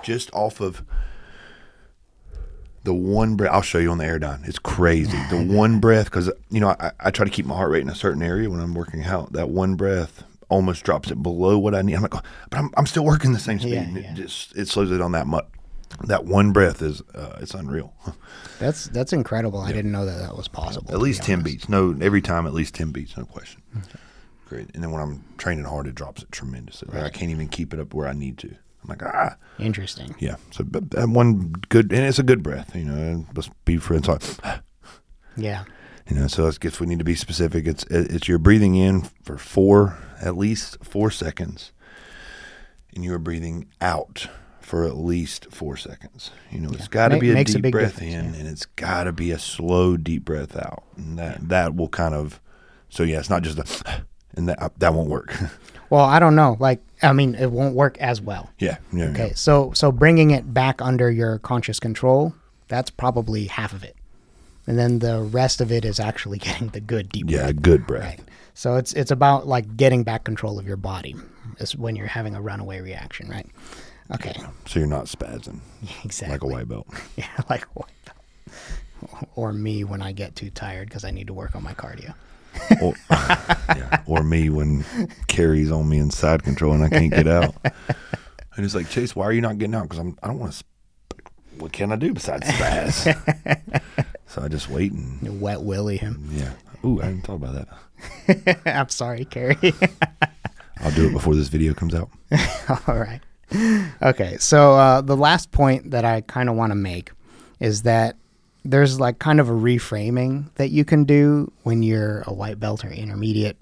Just 0.03 0.29
off 0.33 0.59
of 0.61 0.83
the 2.83 2.93
one 2.93 3.35
breath. 3.35 3.51
I'll 3.51 3.61
show 3.61 3.77
you 3.77 3.91
on 3.91 3.97
the 3.97 4.05
air 4.05 4.19
Airdyne. 4.19 4.47
It's 4.47 4.59
crazy. 4.59 5.17
The 5.29 5.43
one 5.55 5.79
breath, 5.79 6.05
because, 6.05 6.31
you 6.49 6.59
know, 6.59 6.69
I, 6.79 6.91
I 6.99 7.11
try 7.11 7.25
to 7.25 7.31
keep 7.31 7.45
my 7.45 7.55
heart 7.55 7.71
rate 7.71 7.81
in 7.81 7.89
a 7.89 7.95
certain 7.95 8.21
area 8.21 8.49
when 8.49 8.59
I'm 8.59 8.73
working 8.73 9.03
out. 9.03 9.33
That 9.33 9.49
one 9.49 9.75
breath 9.75 10.23
almost 10.49 10.83
drops 10.83 11.09
it 11.09 11.23
below 11.23 11.57
what 11.57 11.73
I 11.73 11.81
need. 11.81 11.95
I'm 11.95 12.01
like, 12.01 12.15
"Oh, 12.15 12.21
but 12.49 12.59
I'm, 12.59 12.69
I'm 12.77 12.85
still 12.85 13.05
working 13.05 13.33
the 13.33 13.39
same 13.39 13.59
speed. 13.59 13.73
Yeah, 13.73 13.87
yeah. 13.89 14.11
It 14.11 14.15
just 14.15 14.55
it 14.55 14.67
slows 14.67 14.91
it 14.91 15.01
on 15.01 15.13
that 15.13 15.25
much. 15.25 15.45
That 16.03 16.25
one 16.25 16.51
breath 16.51 16.81
is 16.81 17.01
uh, 17.15 17.37
it's 17.41 17.53
unreal. 17.53 17.93
That's 18.59 18.85
that's 18.85 19.11
incredible. 19.11 19.59
I 19.59 19.71
didn't 19.71 19.91
know 19.91 20.05
that 20.05 20.19
that 20.19 20.37
was 20.37 20.47
possible. 20.47 20.93
At 20.93 20.99
least 20.99 21.21
be 21.21 21.25
ten 21.25 21.41
beats. 21.41 21.67
No, 21.67 21.97
every 21.99 22.21
time 22.21 22.45
at 22.45 22.53
least 22.53 22.75
ten 22.75 22.91
beats, 22.91 23.17
no 23.17 23.25
question. 23.25 23.63
Great. 24.47 24.69
And 24.75 24.83
then 24.83 24.91
when 24.91 25.01
I'm 25.01 25.23
training 25.37 25.65
hard, 25.65 25.87
it 25.87 25.95
drops 25.95 26.21
it 26.21 26.31
tremendously. 26.31 26.89
Like, 26.93 27.03
I 27.03 27.09
can't 27.09 27.31
even 27.31 27.47
keep 27.47 27.73
it 27.73 27.79
up 27.79 27.93
where 27.93 28.07
I 28.07 28.13
need 28.13 28.37
to. 28.39 28.53
I'm 28.83 28.89
like 28.89 29.03
ah, 29.03 29.35
Interesting. 29.59 30.15
yeah. 30.19 30.35
So 30.51 30.63
that 30.63 31.09
one 31.09 31.51
good, 31.69 31.91
and 31.91 32.05
it's 32.05 32.19
a 32.19 32.23
good 32.23 32.41
breath. 32.43 32.75
You 32.75 32.85
know, 32.85 32.95
and 32.95 33.27
let's 33.35 33.49
be 33.65 33.77
friends. 33.77 34.07
Like, 34.07 34.21
Yeah. 35.37 35.63
you 36.09 36.15
know, 36.15 36.27
so 36.27 36.47
I 36.47 36.51
guess 36.59 36.79
we 36.79 36.87
need 36.87 36.99
to 36.99 37.05
be 37.05 37.15
specific. 37.15 37.67
It's 37.67 37.83
it's 37.89 38.27
you're 38.27 38.39
breathing 38.39 38.75
in 38.75 39.03
for 39.23 39.37
four, 39.37 39.97
at 40.21 40.35
least 40.37 40.77
four 40.83 41.11
seconds, 41.11 41.71
and 42.93 43.03
you 43.03 43.13
are 43.13 43.19
breathing 43.19 43.67
out 43.79 44.27
for 44.59 44.85
at 44.85 44.95
least 44.97 45.47
four 45.51 45.77
seconds. 45.77 46.31
You 46.49 46.61
know, 46.61 46.69
it's 46.71 46.87
got 46.87 47.09
to 47.09 47.17
be 47.17 47.31
a 47.31 47.33
makes 47.33 47.53
a 47.55 47.59
deep 47.59 47.71
breath 47.71 48.01
in, 48.01 48.07
yeah. 48.09 48.19
and 48.39 48.47
it's 48.47 48.65
got 48.65 49.03
to 49.03 49.11
be 49.11 49.31
a 49.31 49.39
slow 49.39 49.97
deep 49.97 50.25
breath 50.25 50.55
out, 50.57 50.83
and 50.97 51.19
that 51.19 51.49
that 51.49 51.75
will 51.75 51.89
kind 51.89 52.15
of. 52.15 52.41
So 52.89 53.03
yeah, 53.03 53.19
it's 53.19 53.29
not 53.29 53.43
just 53.43 53.59
a, 53.59 54.03
and 54.35 54.49
that 54.49 54.79
that 54.79 54.93
won't 54.93 55.09
work. 55.09 55.33
Well, 55.91 56.05
I 56.05 56.17
don't 56.19 56.35
know. 56.35 56.57
Like, 56.59 56.81
I 57.03 57.13
mean, 57.13 57.35
it 57.35 57.51
won't 57.51 57.75
work 57.75 57.97
as 57.99 58.19
well. 58.21 58.49
yeah, 58.57 58.77
yeah, 58.91 59.09
Okay, 59.09 59.27
yeah. 59.27 59.33
so 59.35 59.71
so 59.73 59.91
bringing 59.91 60.31
it 60.31 60.51
back 60.53 60.81
under 60.81 61.11
your 61.11 61.37
conscious 61.39 61.79
control, 61.79 62.33
that's 62.67 62.89
probably 62.89 63.45
half 63.45 63.73
of 63.73 63.83
it, 63.83 63.95
and 64.65 64.79
then 64.79 64.97
the 64.99 65.21
rest 65.21 65.61
of 65.61 65.71
it 65.71 65.85
is 65.85 65.99
actually 65.99 66.37
getting 66.47 66.69
the 66.69 66.79
good 66.81 67.09
deep 67.09 67.29
yeah, 67.29 67.51
breath. 67.51 67.61
good 67.61 67.85
breath. 67.87 68.03
Right. 68.03 68.19
So 68.55 68.77
it's 68.77 68.93
it's 68.93 69.11
about 69.11 69.47
like 69.47 69.77
getting 69.77 70.03
back 70.03 70.23
control 70.23 70.57
of 70.57 70.65
your 70.65 70.77
body. 70.77 71.15
Is 71.59 71.75
when 71.75 71.95
you're 71.95 72.07
having 72.07 72.33
a 72.35 72.41
runaway 72.41 72.79
reaction, 72.81 73.27
right? 73.29 73.45
Okay, 74.15 74.33
So 74.65 74.79
you're 74.79 74.87
not 74.89 75.05
spazzing 75.05 75.59
exactly. 76.05 76.33
like 76.33 76.43
a 76.43 76.47
white 76.47 76.67
belt. 76.67 76.87
Yeah, 77.17 77.27
like 77.49 77.63
what? 77.73 77.89
Or 79.35 79.51
me 79.53 79.83
when 79.83 80.01
I 80.01 80.11
get 80.11 80.35
too 80.35 80.49
tired 80.49 80.87
because 80.89 81.03
I 81.05 81.11
need 81.11 81.27
to 81.27 81.33
work 81.33 81.55
on 81.55 81.63
my 81.63 81.73
cardio. 81.73 82.13
Or, 82.81 82.93
yeah, 83.09 84.01
or 84.05 84.23
me 84.23 84.49
when 84.49 84.83
Carrie's 85.27 85.71
on 85.71 85.87
me 85.89 85.97
in 85.97 86.11
side 86.11 86.43
control 86.43 86.73
and 86.73 86.83
I 86.83 86.89
can't 86.89 87.11
get 87.11 87.27
out. 87.27 87.55
And 87.63 88.65
he's 88.65 88.75
like, 88.75 88.89
Chase, 88.89 89.15
why 89.15 89.25
are 89.25 89.31
you 89.31 89.41
not 89.41 89.57
getting 89.57 89.75
out? 89.75 89.83
Because 89.83 89.99
I'm 89.99 90.17
I 90.21 90.27
don't 90.27 90.39
want 90.39 90.53
to. 90.53 90.63
What 91.57 91.71
can 91.71 91.91
I 91.91 91.95
do 91.95 92.13
besides 92.13 92.47
spaz? 92.47 93.61
so 94.27 94.41
I 94.41 94.47
just 94.47 94.69
wait 94.69 94.91
and 94.91 95.21
You 95.21 95.31
wet 95.33 95.61
willy 95.61 95.97
him. 95.97 96.27
yeah. 96.31 96.53
Ooh, 96.83 96.99
I 97.01 97.05
didn't 97.05 97.23
talk 97.23 97.35
about 97.35 97.67
that. 98.25 98.61
I'm 98.75 98.89
sorry, 98.89 99.25
Carrie. 99.25 99.55
I'll 100.79 100.91
do 100.91 101.07
it 101.07 101.11
before 101.13 101.35
this 101.35 101.47
video 101.49 101.73
comes 101.75 101.93
out. 101.93 102.09
All 102.87 102.97
right. 102.97 103.21
Okay, 104.01 104.37
so 104.39 104.73
uh, 104.73 105.01
the 105.01 105.15
last 105.17 105.51
point 105.51 105.91
that 105.91 106.05
I 106.05 106.21
kind 106.21 106.49
of 106.49 106.55
want 106.55 106.71
to 106.71 106.75
make 106.75 107.11
is 107.59 107.83
that 107.83 108.15
there's 108.63 108.99
like 108.99 109.19
kind 109.19 109.39
of 109.39 109.49
a 109.49 109.53
reframing 109.53 110.53
that 110.55 110.69
you 110.69 110.85
can 110.85 111.03
do 111.03 111.51
when 111.63 111.81
you're 111.83 112.23
a 112.27 112.33
white 112.33 112.59
belt 112.59 112.85
or 112.85 112.89
intermediate 112.89 113.57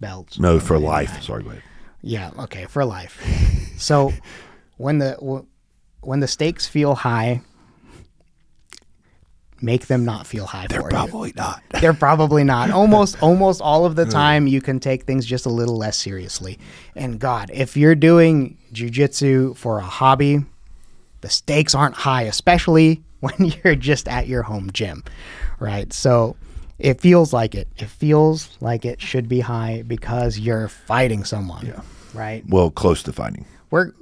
belt. 0.00 0.38
No, 0.38 0.60
for 0.60 0.78
life. 0.78 1.22
Sorry, 1.22 1.42
go 1.42 1.50
ahead. 1.50 1.62
Yeah, 2.02 2.30
okay, 2.40 2.64
for 2.66 2.84
life. 2.84 3.22
so 3.76 4.12
when 4.76 4.98
the 4.98 5.44
when 6.00 6.20
the 6.20 6.28
stakes 6.28 6.66
feel 6.66 6.94
high, 6.94 7.42
make 9.60 9.86
them 9.86 10.04
not 10.04 10.26
feel 10.26 10.46
high 10.46 10.66
They're 10.68 10.80
for 10.80 10.86
you. 10.86 10.90
probably 10.90 11.32
not. 11.36 11.62
They're 11.80 11.92
probably 11.92 12.44
not. 12.44 12.70
Almost 12.70 13.16
almost 13.22 13.60
all 13.60 13.84
of 13.84 13.96
the 13.96 14.06
time 14.06 14.46
you 14.46 14.60
can 14.60 14.80
take 14.80 15.04
things 15.04 15.26
just 15.26 15.46
a 15.46 15.50
little 15.50 15.76
less 15.76 15.96
seriously. 15.96 16.58
And 16.94 17.18
God, 17.18 17.50
if 17.52 17.76
you're 17.76 17.94
doing 17.94 18.56
jujitsu 18.72 19.56
for 19.56 19.78
a 19.78 19.84
hobby, 19.84 20.44
the 21.20 21.28
stakes 21.28 21.74
aren't 21.74 21.96
high, 21.96 22.22
especially 22.22 23.02
when 23.38 23.52
you're 23.64 23.74
just 23.74 24.08
at 24.08 24.26
your 24.26 24.42
home 24.42 24.70
gym. 24.72 25.04
Right? 25.58 25.92
So 25.92 26.36
it 26.78 27.00
feels 27.00 27.32
like 27.32 27.54
it. 27.54 27.68
It 27.76 27.88
feels 27.88 28.56
like 28.60 28.84
it 28.84 29.00
should 29.00 29.28
be 29.28 29.40
high 29.40 29.82
because 29.86 30.38
you're 30.38 30.68
fighting 30.68 31.24
someone. 31.24 31.66
Yeah. 31.66 31.80
Right? 32.14 32.42
Well, 32.48 32.70
close 32.70 33.02
to 33.04 33.12
fighting. 33.12 33.44
We're 33.70 33.92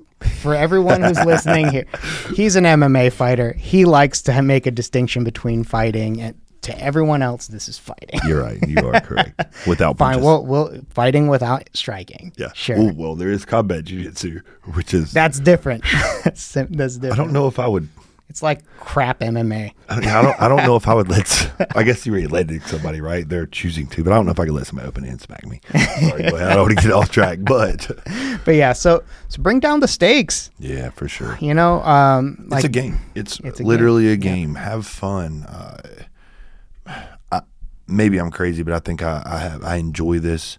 for 0.40 0.54
everyone 0.54 1.02
who's 1.02 1.24
listening 1.24 1.68
here, 1.68 1.84
he's 2.34 2.56
an 2.56 2.64
MMA 2.64 3.12
fighter. 3.12 3.52
He 3.52 3.84
likes 3.84 4.22
to 4.22 4.42
make 4.42 4.66
a 4.66 4.70
distinction 4.70 5.22
between 5.24 5.62
fighting 5.64 6.20
and 6.20 6.34
to 6.62 6.78
everyone 6.80 7.22
else, 7.22 7.46
this 7.46 7.68
is 7.68 7.78
fighting. 7.78 8.20
You're 8.26 8.42
right. 8.42 8.58
You 8.68 8.88
are 8.88 9.00
correct. 9.00 9.40
Without 9.66 9.96
Fine. 9.96 10.14
punches. 10.20 10.24
Well, 10.24 10.44
well, 10.44 10.80
fighting 10.90 11.28
without 11.28 11.68
striking. 11.72 12.32
yeah. 12.36 12.52
Sure. 12.52 12.76
Ooh, 12.78 12.92
well, 12.94 13.14
there 13.14 13.30
is 13.30 13.44
combat 13.44 13.84
jiu-jitsu, 13.84 14.40
which 14.74 14.92
is 14.92 15.12
That's 15.12 15.40
different. 15.40 15.84
That's 16.24 16.52
different. 16.52 17.12
I 17.12 17.16
don't 17.16 17.32
know 17.32 17.46
if 17.46 17.58
I 17.58 17.66
would. 17.68 17.88
It's 18.28 18.42
like 18.42 18.62
crap 18.78 19.20
MMA. 19.20 19.72
I 19.88 19.94
don't, 19.94 20.06
I 20.06 20.22
don't. 20.22 20.42
I 20.42 20.48
don't 20.48 20.64
know 20.66 20.76
if 20.76 20.86
I 20.86 20.92
would 20.92 21.08
let. 21.08 21.50
I 21.74 21.82
guess 21.82 22.04
you 22.04 22.12
already 22.12 22.26
letting 22.26 22.60
somebody, 22.60 23.00
right? 23.00 23.26
They're 23.26 23.46
choosing 23.46 23.86
to, 23.88 24.04
but 24.04 24.12
I 24.12 24.16
don't 24.16 24.26
know 24.26 24.32
if 24.32 24.38
I 24.38 24.44
could 24.44 24.52
let 24.54 24.66
somebody 24.66 24.86
open 24.86 25.04
and 25.04 25.18
smack 25.20 25.46
me. 25.46 25.60
Sorry, 25.72 26.24
ahead. 26.24 26.34
I 26.42 26.54
don't 26.54 26.66
want 26.66 26.78
to 26.78 26.84
get 26.84 26.92
off 26.92 27.10
track, 27.10 27.38
but 27.42 27.90
But 28.44 28.54
yeah, 28.54 28.74
so 28.74 29.02
so 29.28 29.40
bring 29.42 29.60
down 29.60 29.80
the 29.80 29.88
stakes. 29.88 30.50
yeah, 30.58 30.90
for 30.90 31.08
sure. 31.08 31.38
You 31.40 31.54
know, 31.54 31.82
um, 31.84 32.44
like 32.48 32.58
it's 32.58 32.66
a 32.66 32.68
game. 32.68 32.98
It's, 33.14 33.40
It's 33.40 33.60
a 33.60 33.62
literally 33.62 34.08
a 34.12 34.16
game. 34.16 34.56
Have 34.56 34.86
fun. 34.86 35.44
Uh, 35.44 35.80
I, 37.32 37.40
maybe 37.86 38.18
I'm 38.18 38.30
crazy, 38.30 38.62
but 38.62 38.74
I 38.74 38.78
think 38.78 39.02
I, 39.02 39.22
I 39.24 39.38
have 39.38 39.64
I 39.64 39.76
enjoy 39.76 40.18
this 40.18 40.58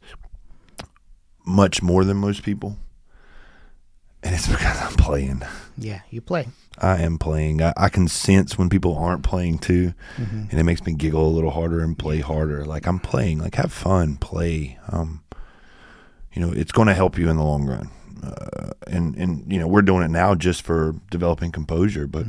much 1.45 1.81
more 1.83 2.03
than 2.03 2.17
most 2.17 2.41
people, 2.43 2.77
and 4.23 4.33
it's 4.33 4.47
because 4.51 4.81
I'm 4.81 4.93
playing. 4.93 5.43
yeah, 5.77 6.01
you 6.09 6.21
play. 6.21 6.47
I 6.81 6.97
am 7.01 7.17
playing. 7.17 7.61
I, 7.61 7.73
I 7.77 7.89
can 7.89 8.07
sense 8.07 8.57
when 8.57 8.69
people 8.69 8.95
aren't 8.97 9.23
playing 9.23 9.59
too, 9.59 9.93
and 10.17 10.53
it 10.53 10.63
makes 10.63 10.83
me 10.85 10.93
giggle 10.93 11.25
a 11.27 11.29
little 11.29 11.51
harder 11.51 11.81
and 11.81 11.97
play 11.97 12.19
harder. 12.19 12.65
Like 12.65 12.87
I'm 12.87 12.99
playing. 12.99 13.39
Like 13.39 13.55
have 13.55 13.71
fun, 13.71 14.17
play. 14.17 14.77
Um, 14.89 15.23
you 16.33 16.41
know, 16.41 16.51
it's 16.51 16.71
going 16.71 16.87
to 16.87 16.93
help 16.93 17.17
you 17.17 17.29
in 17.29 17.37
the 17.37 17.43
long 17.43 17.65
run. 17.65 17.89
Uh, 18.23 18.71
and 18.87 19.15
and 19.15 19.51
you 19.51 19.59
know, 19.59 19.67
we're 19.67 19.81
doing 19.81 20.03
it 20.03 20.11
now 20.11 20.35
just 20.35 20.61
for 20.61 20.95
developing 21.09 21.51
composure, 21.51 22.05
but 22.07 22.25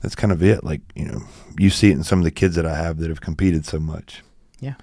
that's 0.00 0.14
kind 0.14 0.32
of 0.32 0.42
it. 0.42 0.62
Like 0.64 0.80
you 0.94 1.04
know, 1.06 1.22
you 1.58 1.68
see 1.70 1.90
it 1.90 1.94
in 1.94 2.04
some 2.04 2.18
of 2.20 2.24
the 2.24 2.30
kids 2.30 2.56
that 2.56 2.66
I 2.66 2.76
have 2.76 2.98
that 2.98 3.08
have 3.08 3.20
competed 3.20 3.66
so 3.66 3.78
much. 3.80 4.22
Yeah. 4.60 4.74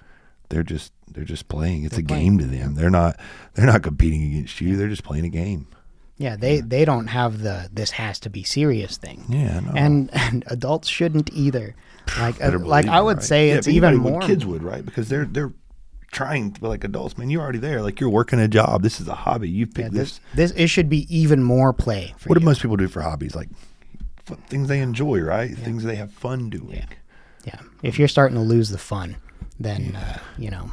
They're 0.50 0.62
just 0.62 0.92
they're 1.10 1.24
just 1.24 1.48
playing. 1.48 1.84
It's 1.84 1.94
They're 1.96 2.04
a 2.04 2.06
playing. 2.06 2.36
game 2.36 2.38
to 2.38 2.44
them. 2.56 2.74
They're 2.74 2.90
not 2.90 3.18
they're 3.54 3.66
not 3.66 3.82
competing 3.82 4.22
against 4.22 4.60
you. 4.60 4.76
They're 4.76 4.88
just 4.88 5.04
playing 5.04 5.24
a 5.24 5.30
game. 5.30 5.66
Yeah, 6.18 6.34
they 6.34 6.60
they 6.60 6.84
don't 6.84 7.06
have 7.06 7.42
the 7.42 7.70
this 7.72 7.92
has 7.92 8.18
to 8.20 8.30
be 8.30 8.42
serious 8.42 8.96
thing. 8.96 9.24
Yeah, 9.28 9.60
no. 9.60 9.72
And 9.74 10.10
and 10.12 10.44
adults 10.48 10.88
shouldn't 10.88 11.32
either. 11.32 11.74
Like 12.18 12.42
uh, 12.42 12.58
like 12.60 12.86
I 12.86 13.02
would 13.02 13.18
right? 13.18 13.22
say 13.22 13.48
Yeah, 13.48 13.56
it's 13.56 13.68
even 13.68 13.96
more 13.98 14.22
Kids 14.22 14.46
would, 14.46 14.62
right? 14.62 14.82
Because 14.82 15.10
they're 15.10 15.26
they're 15.26 15.52
trying 16.10 16.52
to 16.52 16.60
be 16.62 16.66
like 16.66 16.82
adults. 16.82 17.18
Man, 17.18 17.28
you're 17.28 17.42
already 17.42 17.58
there. 17.58 17.82
Like 17.82 18.00
you're 18.00 18.08
working 18.08 18.40
a 18.40 18.48
job. 18.48 18.82
This 18.82 18.98
is 18.98 19.08
a 19.08 19.14
hobby. 19.14 19.50
You've 19.50 19.76
yeah, 19.76 19.84
picked 19.84 19.94
this 19.94 20.20
this. 20.34 20.52
this 20.52 20.60
it 20.62 20.68
should 20.68 20.88
be 20.88 21.06
even 21.14 21.42
more 21.42 21.74
play 21.74 22.14
for 22.16 22.30
What 22.30 22.38
do 22.38 22.44
most 22.46 22.62
people 22.62 22.78
do 22.78 22.88
for 22.88 23.02
hobbies? 23.02 23.36
Like 23.36 23.50
things 24.46 24.68
they 24.68 24.80
enjoy, 24.80 25.20
right? 25.20 25.54
Things 25.54 25.84
they 25.84 25.96
have 25.96 26.10
fun 26.10 26.48
doing. 26.48 26.76
Yeah. 26.76 26.86
Yeah. 27.44 27.60
If 27.82 27.98
you're 27.98 28.08
starting 28.08 28.36
to 28.36 28.42
lose 28.42 28.70
the 28.70 28.78
fun, 28.78 29.16
then 29.60 29.96
uh, 29.96 30.18
you 30.38 30.50
know 30.50 30.72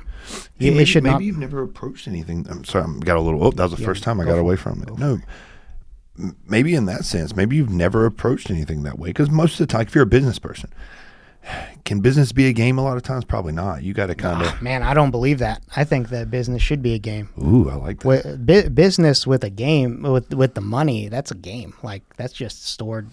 Hey, 0.57 0.69
maybe, 0.71 0.85
should 0.85 1.03
maybe 1.03 1.13
not 1.13 1.23
you've 1.23 1.37
never 1.37 1.61
approached 1.61 2.07
anything. 2.07 2.45
I'm 2.49 2.63
sorry, 2.63 2.85
I 2.85 2.99
got 2.99 3.17
a 3.17 3.21
little. 3.21 3.43
Oh, 3.43 3.51
that 3.51 3.63
was 3.63 3.73
the 3.73 3.79
Yeah, 3.81 3.85
first 3.85 4.03
time 4.03 4.19
I 4.21 4.25
got 4.25 4.39
away 4.39 4.55
from 4.55 4.81
it. 4.83 4.97
No, 4.97 5.19
maybe 6.47 6.75
in 6.75 6.85
that 6.85 7.05
sense, 7.05 7.35
maybe 7.35 7.55
you've 7.57 7.69
never 7.69 8.05
approached 8.05 8.49
anything 8.49 8.83
that 8.83 8.97
way. 8.97 9.09
Because 9.09 9.29
most 9.29 9.53
of 9.59 9.67
the 9.67 9.71
time, 9.71 9.81
if 9.81 9.93
you're 9.93 10.03
a 10.03 10.07
business 10.07 10.39
person, 10.39 10.71
can 11.83 11.99
business 11.99 12.31
be 12.31 12.47
a 12.47 12.53
game? 12.53 12.77
A 12.77 12.83
lot 12.83 12.97
of 12.97 13.03
times, 13.03 13.25
probably 13.25 13.51
not. 13.51 13.83
You 13.83 13.93
got 13.93 14.07
to 14.07 14.15
kind 14.15 14.41
of. 14.41 14.61
Man, 14.61 14.81
I 14.81 14.93
don't 14.93 15.11
believe 15.11 15.39
that. 15.39 15.61
I 15.75 15.83
think 15.83 16.09
that 16.09 16.31
business 16.31 16.61
should 16.61 16.81
be 16.81 16.93
a 16.93 16.99
game. 16.99 17.29
Ooh, 17.41 17.69
I 17.69 17.75
like 17.75 17.99
that. 17.99 18.07
With, 18.07 18.45
bu- 18.45 18.69
business 18.69 19.27
with 19.27 19.43
a 19.43 19.49
game 19.49 20.03
with 20.03 20.33
with 20.33 20.53
the 20.55 20.61
money, 20.61 21.09
that's 21.09 21.31
a 21.31 21.35
game. 21.35 21.73
Like 21.83 22.01
that's 22.15 22.33
just 22.33 22.65
stored, 22.65 23.09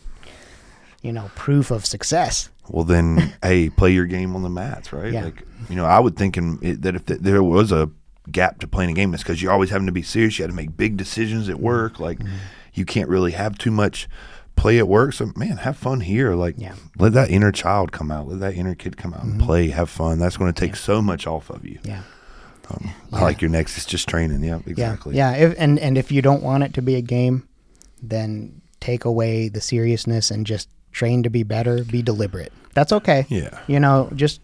you 1.02 1.12
know, 1.12 1.30
proof 1.34 1.70
of 1.70 1.84
success. 1.84 2.48
Well, 2.72 2.84
then, 2.84 3.34
hey, 3.42 3.68
play 3.70 3.92
your 3.92 4.06
game 4.06 4.34
on 4.34 4.42
the 4.42 4.48
mats, 4.50 4.92
right? 4.92 5.12
Yeah. 5.12 5.24
Like, 5.26 5.42
you 5.68 5.76
know, 5.76 5.84
I 5.84 6.00
would 6.00 6.16
think 6.16 6.36
in, 6.36 6.58
it, 6.62 6.82
that 6.82 6.96
if 6.96 7.06
th- 7.06 7.20
there 7.20 7.42
was 7.42 7.70
a 7.70 7.90
gap 8.30 8.58
to 8.60 8.66
playing 8.66 8.90
a 8.90 8.94
game, 8.94 9.12
it's 9.14 9.22
because 9.22 9.40
you're 9.42 9.52
always 9.52 9.70
having 9.70 9.86
to 9.86 9.92
be 9.92 10.02
serious. 10.02 10.38
You 10.38 10.44
had 10.44 10.50
to 10.50 10.56
make 10.56 10.76
big 10.76 10.96
decisions 10.96 11.48
at 11.48 11.60
work. 11.60 12.00
Like, 12.00 12.18
Mm-hmm. 12.18 12.34
you 12.74 12.84
can't 12.84 13.08
really 13.08 13.32
have 13.32 13.58
too 13.58 13.70
much 13.70 14.08
play 14.56 14.78
at 14.78 14.88
work. 14.88 15.12
So, 15.12 15.32
man, 15.36 15.58
have 15.58 15.76
fun 15.76 16.00
here. 16.00 16.34
Like, 16.34 16.54
Yeah. 16.58 16.74
let 16.98 17.12
that 17.12 17.30
inner 17.30 17.52
child 17.52 17.92
come 17.92 18.10
out. 18.10 18.26
Let 18.28 18.40
that 18.40 18.54
inner 18.54 18.74
kid 18.74 18.96
come 18.96 19.12
out 19.14 19.22
and 19.24 19.38
play. 19.40 19.68
Have 19.68 19.90
fun. 19.90 20.18
That's 20.18 20.36
going 20.36 20.52
to 20.52 20.58
take 20.58 20.76
so 20.76 21.00
much 21.02 21.26
off 21.26 21.50
of 21.50 21.64
you. 21.66 21.78
Mm-hmm. 21.80 21.88
Yeah. 21.88 22.02
Um, 22.70 22.90
I 23.12 23.22
like 23.22 23.42
your 23.42 23.50
next. 23.50 23.76
It's 23.76 23.84
just 23.86 24.08
training. 24.08 24.42
Yeah, 24.42 24.60
exactly. 24.66 25.14
Yeah. 25.16 25.32
Yeah. 25.36 25.46
If, 25.48 25.54
and 25.58 25.78
and 25.78 25.98
if 25.98 26.10
you 26.12 26.22
don't 26.22 26.42
want 26.42 26.62
it 26.62 26.72
to 26.74 26.80
be 26.82 26.94
a 26.94 27.02
game, 27.02 27.46
then 28.02 28.62
take 28.80 29.04
away 29.04 29.48
the 29.48 29.60
seriousness 29.60 30.30
and 30.30 30.46
just 30.46 30.68
train 30.92 31.22
to 31.24 31.30
be 31.30 31.42
better. 31.42 31.84
Be 31.84 32.02
deliberate. 32.02 32.52
That's 32.74 32.92
okay. 32.92 33.26
Yeah. 33.28 33.58
You 33.66 33.80
know, 33.80 34.10
just 34.14 34.40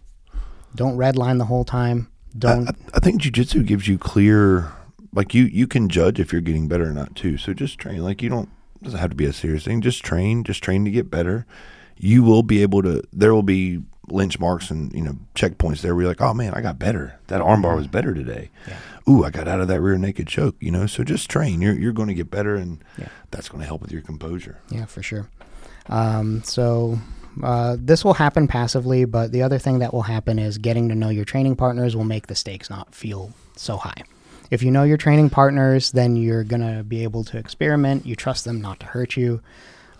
don't 0.75 0.97
redline 0.97 1.37
the 1.37 1.45
whole 1.45 1.65
time. 1.65 2.07
Don't. 2.37 2.67
I, 2.69 2.73
I 2.95 2.99
think 2.99 3.21
jujitsu 3.21 3.65
gives 3.65 3.87
you 3.87 3.97
clear, 3.97 4.71
like 5.13 5.33
you 5.33 5.45
you 5.45 5.65
can 5.67 5.89
judge 5.89 6.19
if 6.19 6.31
you're 6.31 6.41
getting 6.41 6.67
better 6.67 6.89
or 6.89 6.93
not 6.93 7.15
too. 7.15 7.37
So 7.37 7.53
just 7.53 7.79
train. 7.79 8.03
Like 8.03 8.21
you 8.21 8.29
don't 8.29 8.49
it 8.81 8.83
doesn't 8.85 8.99
have 8.99 9.09
to 9.09 9.15
be 9.15 9.25
a 9.25 9.33
serious 9.33 9.65
thing. 9.65 9.81
Just 9.81 10.03
train. 10.03 10.43
Just 10.43 10.61
train 10.63 10.85
to 10.85 10.91
get 10.91 11.09
better. 11.09 11.45
You 11.97 12.23
will 12.23 12.43
be 12.43 12.61
able 12.61 12.81
to. 12.83 13.01
There 13.11 13.33
will 13.33 13.43
be 13.43 13.81
lynch 14.11 14.39
marks 14.39 14.71
and 14.71 14.91
you 14.93 15.01
know 15.03 15.15
checkpoints 15.35 15.81
there 15.81 15.93
where 15.95 16.03
you're 16.03 16.11
like, 16.11 16.21
oh 16.21 16.33
man, 16.33 16.53
I 16.53 16.61
got 16.61 16.77
better. 16.79 17.19
That 17.27 17.41
armbar 17.41 17.75
was 17.75 17.87
better 17.87 18.13
today. 18.13 18.51
Yeah. 18.67 18.77
Ooh, 19.09 19.25
I 19.25 19.31
got 19.31 19.47
out 19.47 19.59
of 19.59 19.67
that 19.69 19.81
rear 19.81 19.97
naked 19.97 20.27
choke. 20.27 20.55
You 20.59 20.69
know, 20.71 20.85
so 20.85 21.03
just 21.03 21.29
train. 21.29 21.61
You're 21.61 21.73
you're 21.73 21.93
going 21.93 22.07
to 22.09 22.13
get 22.13 22.29
better, 22.29 22.55
and 22.55 22.83
Yeah. 22.97 23.07
that's 23.31 23.49
going 23.49 23.61
to 23.61 23.67
help 23.67 23.81
with 23.81 23.91
your 23.91 24.01
composure. 24.01 24.59
Yeah, 24.69 24.85
for 24.85 25.01
sure. 25.01 25.29
Um, 25.89 26.43
so 26.43 26.99
uh, 27.43 27.77
this 27.79 28.03
will 28.05 28.13
happen 28.13 28.47
passively, 28.47 29.05
but 29.05 29.31
the 29.31 29.41
other 29.41 29.57
thing 29.59 29.79
that 29.79 29.93
will 29.93 30.03
happen 30.03 30.39
is 30.39 30.57
getting 30.57 30.89
to 30.89 30.95
know 30.95 31.09
your 31.09 31.25
training 31.25 31.55
partners 31.55 31.95
will 31.95 32.03
make 32.03 32.27
the 32.27 32.35
stakes 32.35 32.69
not 32.69 32.93
feel 32.93 33.33
so 33.55 33.77
high. 33.77 34.03
If 34.51 34.63
you 34.63 34.71
know 34.71 34.83
your 34.83 34.97
training 34.97 35.29
partners, 35.29 35.91
then 35.91 36.15
you're 36.15 36.43
gonna 36.43 36.83
be 36.83 37.03
able 37.03 37.23
to 37.25 37.37
experiment. 37.37 38.05
You 38.05 38.15
trust 38.15 38.45
them 38.45 38.61
not 38.61 38.79
to 38.79 38.85
hurt 38.87 39.15
you. 39.15 39.41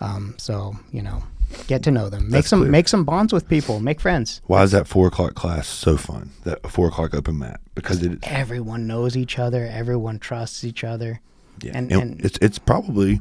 Um, 0.00 0.34
so 0.38 0.74
you 0.92 1.02
know, 1.02 1.22
get 1.68 1.82
to 1.84 1.90
know 1.90 2.08
them. 2.08 2.24
Make 2.24 2.32
That's 2.32 2.48
some 2.48 2.60
clear. 2.60 2.70
make 2.70 2.88
some 2.88 3.04
bonds 3.04 3.32
with 3.32 3.48
people. 3.48 3.78
Make 3.80 4.00
friends. 4.00 4.40
Why 4.46 4.62
is 4.64 4.72
that 4.72 4.88
four 4.88 5.06
o'clock 5.06 5.34
class 5.34 5.68
so 5.68 5.96
fun? 5.96 6.30
That 6.44 6.68
four 6.68 6.88
o'clock 6.88 7.14
open 7.14 7.38
mat 7.38 7.60
because 7.76 8.02
it 8.02 8.18
Everyone 8.24 8.86
knows 8.88 9.16
each 9.16 9.38
other. 9.38 9.66
Everyone 9.70 10.18
trusts 10.18 10.64
each 10.64 10.82
other. 10.84 11.20
Yeah, 11.62 11.72
And- 11.76 11.92
and, 11.92 12.02
and- 12.02 12.24
it's 12.24 12.38
it's 12.42 12.58
probably 12.58 13.20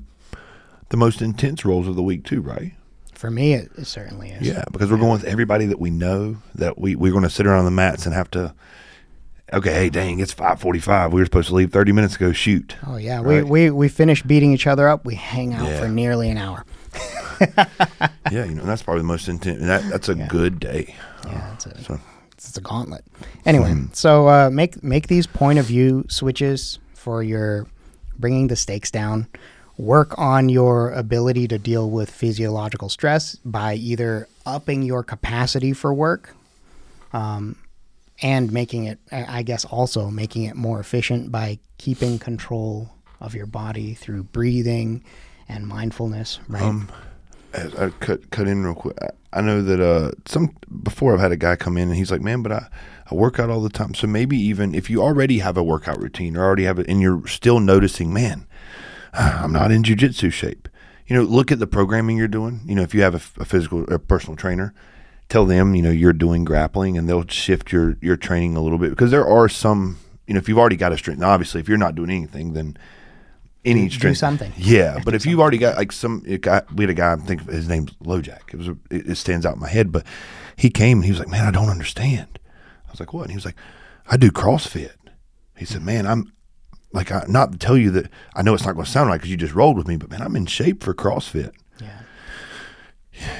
the 0.90 0.98
most 0.98 1.22
intense 1.22 1.64
rolls 1.66 1.88
of 1.88 1.96
the 1.96 2.04
week 2.04 2.24
too, 2.26 2.42
right? 2.42 2.74
For 3.14 3.30
me, 3.30 3.54
it, 3.54 3.70
it 3.78 3.86
certainly 3.86 4.30
is. 4.32 4.48
Yeah, 4.48 4.64
because 4.72 4.90
we're 4.90 4.98
going 4.98 5.12
with 5.12 5.26
everybody 5.26 5.66
that 5.66 5.80
we 5.80 5.90
know 5.90 6.38
that 6.56 6.78
we 6.80 6.96
we're 6.96 7.12
going 7.12 7.24
to 7.24 7.30
sit 7.30 7.46
around 7.46 7.66
the 7.66 7.72
mats 7.72 8.06
and 8.06 8.16
have 8.16 8.32
to. 8.32 8.54
Okay, 9.52 9.74
hey, 9.74 9.90
dang, 9.90 10.20
it's 10.20 10.32
five 10.32 10.62
forty-five. 10.62 11.12
We 11.12 11.20
were 11.22 11.26
supposed 11.26 11.50
to 11.50 11.56
leave 11.56 11.72
thirty 11.72 11.92
minutes 11.92 12.16
ago. 12.16 12.32
Shoot. 12.32 12.76
Oh 12.86 12.98
yeah, 12.98 13.18
Right. 13.22 13.44
we, 13.44 13.70
we 13.70 13.72
we 13.72 13.88
finish 13.90 14.22
beating 14.24 14.54
each 14.54 14.68
other 14.68 14.88
up. 14.88 15.06
We 15.06 15.16
hang 15.16 15.54
out 15.54 15.68
Yeah. 15.68 15.80
for 15.80 15.88
nearly 15.90 16.30
an 16.30 16.38
hour. 16.38 16.66
yeah, 18.32 18.46
you 18.46 18.56
know 18.56 18.64
that's 18.64 18.84
probably 18.84 19.02
the 19.02 19.08
most 19.08 19.28
intense. 19.28 19.62
That 19.62 19.90
that's 19.90 20.10
a 20.10 20.16
Yeah. 20.16 20.28
good 20.28 20.60
day. 20.60 20.96
Yeah, 21.26 21.54
it's 21.54 21.66
a, 21.66 21.84
So 21.84 22.00
it's 22.34 22.58
a 22.58 22.62
gauntlet. 22.62 23.04
Anyway, 23.46 23.76
so 23.94 24.28
uh, 24.30 24.50
make 24.50 24.82
make 24.84 25.08
these 25.08 25.28
point 25.28 25.60
of 25.60 25.66
view 25.66 26.06
switches 26.10 26.80
for 26.94 27.24
your 27.24 27.68
bringing 28.18 28.48
the 28.48 28.56
stakes 28.56 28.92
down 28.92 29.28
work 29.80 30.20
on 30.20 30.50
your 30.50 30.92
ability 30.92 31.48
to 31.48 31.58
deal 31.58 31.90
with 31.90 32.12
physiological 32.12 32.90
stress 32.90 33.36
by 33.38 33.76
either 33.76 34.28
upping 34.46 34.84
your 34.84 35.04
capacity 35.04 35.72
for 35.72 35.94
work 35.94 36.36
um, 37.14 37.56
and 38.22 38.52
making 38.52 38.84
it, 38.84 39.00
I 39.10 39.42
guess, 39.42 39.64
also 39.64 40.10
making 40.10 40.44
it 40.44 40.56
more 40.58 40.82
efficient 40.82 41.32
by 41.32 41.60
keeping 41.78 42.20
control 42.20 42.90
of 43.22 43.34
your 43.34 43.46
body 43.46 43.94
through 43.94 44.24
breathing 44.24 45.02
and 45.48 45.66
mindfulness, 45.66 46.42
right? 46.50 46.62
Um, 46.62 46.90
I, 47.54 47.90
cut 48.02 48.30
cut 48.32 48.50
in 48.50 48.64
real 48.64 48.76
quick. 48.76 48.98
I, 49.02 49.40
I 49.40 49.42
know 49.42 49.62
that 49.62 49.80
uh, 49.80 50.12
some 50.26 50.56
before 50.84 51.14
I've 51.14 51.22
had 51.22 51.32
a 51.32 51.38
guy 51.38 51.56
come 51.56 51.78
in 51.78 51.88
and 51.88 51.96
he's 51.98 52.12
like, 52.12 52.22
"Man, 52.22 52.44
but 52.44 52.52
I, 52.52 52.68
I 53.10 53.16
work 53.16 53.40
out 53.40 53.50
all 53.50 53.62
the 53.62 53.70
time." 53.70 53.94
So 53.96 54.08
maybe 54.08 54.38
even 54.38 54.76
if 54.76 54.90
you 54.90 55.02
already 55.02 55.40
have 55.40 55.58
a 55.58 55.64
workout 55.64 56.00
routine 56.00 56.38
or 56.38 56.44
already 56.44 56.66
have 56.66 56.80
it, 56.80 56.88
and 56.88 57.02
you're 57.02 57.26
still 57.28 57.60
noticing, 57.60 58.14
man, 58.14 58.46
I'm 59.14 59.52
not 59.52 59.72
in 59.72 59.84
jujitsu 59.84 60.32
shape. 60.32 60.68
You 61.08 61.16
know, 61.16 61.24
look 61.24 61.52
at 61.52 61.60
the 61.60 61.68
programming 61.68 62.18
you're 62.18 62.28
doing. 62.28 62.62
You 62.66 62.76
know, 62.76 62.84
if 62.84 62.94
you 62.94 63.02
have 63.02 63.16
a, 63.16 63.42
a 63.42 63.46
physical, 63.46 63.84
a 63.92 63.98
personal 63.98 64.36
trainer, 64.36 64.74
tell 65.28 65.46
them, 65.46 65.74
you 65.74 65.82
know, 65.82 65.90
you're 65.90 66.14
doing 66.14 66.46
grappling, 66.46 66.98
and 66.98 67.10
they'll 67.10 67.28
shift 67.28 67.72
your 67.72 67.98
your 68.02 68.16
training 68.16 68.56
a 68.56 68.62
little 68.62 68.78
bit 68.78 68.92
because 68.92 69.12
there 69.12 69.26
are 69.26 69.50
some. 69.50 69.98
You 70.28 70.36
know, 70.36 70.38
if 70.38 70.48
you've 70.48 70.60
already 70.60 70.76
got 70.76 70.92
a 70.92 70.98
strength, 70.98 71.20
now 71.20 71.32
obviously, 71.32 71.60
if 71.60 71.68
you're 71.68 71.80
not 71.80 71.96
doing 71.96 72.12
anything, 72.12 72.54
then 72.54 72.78
any 73.66 73.88
do 73.88 73.96
strength, 73.96 74.16
do 74.16 74.20
something. 74.20 74.54
Yeah, 74.56 75.00
but 75.06 75.16
if 75.16 75.26
you've 75.26 75.40
already 75.40 75.58
got 75.58 75.78
like 75.78 75.92
some, 75.92 76.20
got, 76.42 76.72
we 76.74 76.84
had 76.84 76.92
a 76.92 76.94
guy. 76.94 77.14
I 77.14 77.16
think 77.16 77.50
his 77.50 77.68
name's 77.68 77.94
Lojack. 78.04 78.54
It 78.54 78.58
was, 78.58 78.68
a, 78.68 78.78
it, 78.92 79.10
it 79.10 79.16
stands 79.16 79.46
out 79.46 79.56
in 79.56 79.60
my 79.60 79.70
head. 79.70 79.92
But 79.92 80.06
he 80.56 80.70
came 80.70 81.00
and 81.00 81.06
he 81.06 81.12
was 81.12 81.20
like, 81.20 81.30
"Man, 81.30 81.46
I 81.46 81.52
don't 81.52 81.70
understand." 81.70 82.40
I 82.88 82.92
was 82.92 83.00
like, 83.00 83.14
"What?" 83.14 83.24
And 83.24 83.32
he 83.32 83.38
was 83.38 83.46
like, 83.46 83.58
"I 84.08 84.18
do 84.18 84.30
CrossFit." 84.30 84.92
He 85.58 85.66
said, 85.66 85.82
"Man, 85.82 86.06
I'm 86.06 86.32
like, 86.92 87.12
I, 87.12 87.24
not 87.28 87.52
to 87.52 87.58
tell 87.58 87.78
you 87.78 87.92
that 87.92 88.10
I 88.36 88.42
know 88.42 88.54
it's 88.54 88.66
not 88.66 88.74
going 88.74 88.86
to 88.86 88.92
sound 88.92 89.10
right 89.10 89.18
because 89.18 89.30
you 89.32 89.38
just 89.38 89.54
rolled 89.54 89.78
with 89.78 89.88
me, 89.88 89.96
but 89.98 90.10
man, 90.10 90.22
I'm 90.22 90.36
in 90.36 90.46
shape 90.46 90.84
for 90.84 90.94
CrossFit." 90.94 91.52
Yeah. 91.82 92.00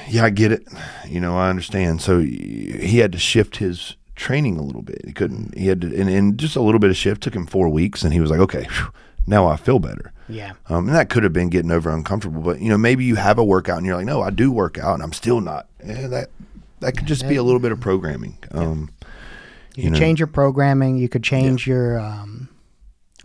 Yeah, 0.08 0.24
I 0.24 0.30
get 0.30 0.52
it. 0.52 0.66
You 1.08 1.20
know, 1.20 1.38
I 1.38 1.48
understand. 1.48 2.02
So 2.02 2.20
he 2.20 2.98
had 2.98 3.12
to 3.12 3.18
shift 3.18 3.56
his 3.56 3.96
training 4.14 4.58
a 4.58 4.62
little 4.62 4.82
bit. 4.82 5.00
He 5.06 5.12
couldn't. 5.12 5.56
He 5.56 5.68
had 5.68 5.80
to, 5.80 5.86
and, 5.98 6.10
and 6.10 6.38
just 6.38 6.56
a 6.56 6.60
little 6.60 6.78
bit 6.78 6.90
of 6.90 6.96
shift 6.96 7.22
took 7.22 7.34
him 7.34 7.46
four 7.46 7.68
weeks, 7.68 8.02
and 8.02 8.12
he 8.12 8.20
was 8.20 8.30
like, 8.30 8.40
"Okay, 8.40 8.64
whew, 8.64 8.92
now 9.26 9.46
I 9.46 9.56
feel 9.56 9.78
better." 9.78 10.12
Yeah. 10.28 10.52
Um, 10.68 10.86
and 10.86 10.94
that 10.96 11.08
could 11.08 11.24
have 11.24 11.32
been 11.32 11.48
getting 11.48 11.70
over 11.72 11.90
uncomfortable, 11.90 12.40
but 12.42 12.60
you 12.60 12.68
know, 12.68 12.78
maybe 12.78 13.04
you 13.04 13.16
have 13.16 13.36
a 13.38 13.44
workout 13.44 13.78
and 13.78 13.86
you're 13.86 13.96
like, 13.96 14.06
no, 14.06 14.22
I 14.22 14.30
do 14.30 14.52
work 14.52 14.78
out 14.78 14.94
and 14.94 15.02
I'm 15.02 15.12
still 15.12 15.40
not. 15.40 15.66
Eh, 15.82 16.06
that 16.06 16.30
that 16.78 16.96
could 16.96 17.06
just 17.08 17.26
be 17.28 17.34
a 17.34 17.42
little 17.42 17.58
bit 17.58 17.72
of 17.72 17.80
programming. 17.80 18.38
Um, 18.52 18.90
You, 19.74 19.82
You 19.82 19.82
could 19.84 19.92
know. 19.94 19.98
change 19.98 20.20
your 20.20 20.28
programming. 20.28 20.98
You 20.98 21.08
could 21.08 21.24
change 21.24 21.66
your 21.66 21.98
um, 21.98 22.48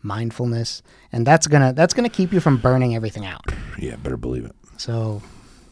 mindfulness, 0.06 0.82
and 1.12 1.26
that's 1.26 1.48
gonna 1.48 1.74
that's 1.74 1.94
gonna 1.94 2.10
keep 2.10 2.32
you 2.32 2.40
from 2.40 2.58
burning 2.58 2.96
everything 2.96 3.26
out. 3.26 3.44
yeah, 3.78 3.96
better 3.98 4.18
believe 4.18 4.46
it. 4.46 4.56
So, 4.78 5.22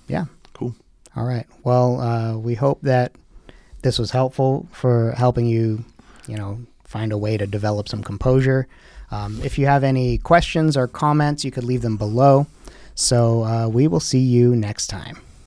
yeah. 0.07 0.25
Cool. 0.53 0.75
All 1.15 1.25
right. 1.25 1.45
Well, 1.63 2.01
uh, 2.01 2.37
we 2.37 2.55
hope 2.55 2.81
that 2.81 3.13
this 3.81 3.99
was 3.99 4.11
helpful 4.11 4.67
for 4.71 5.11
helping 5.11 5.45
you, 5.45 5.83
you 6.27 6.37
know, 6.37 6.59
find 6.83 7.11
a 7.11 7.17
way 7.17 7.37
to 7.37 7.45
develop 7.45 7.89
some 7.89 8.03
composure. 8.03 8.67
Um, 9.11 9.39
if 9.43 9.59
you 9.59 9.67
have 9.67 9.83
any 9.83 10.17
questions 10.17 10.75
or 10.75 10.87
comments, 10.87 11.43
you 11.45 11.51
could 11.51 11.63
leave 11.63 11.81
them 11.81 11.97
below. 11.97 12.47
So 12.95 13.43
uh, 13.43 13.67
we 13.67 13.87
will 13.87 13.99
see 13.99 14.19
you 14.19 14.55
next 14.55 14.87
time. 14.87 15.17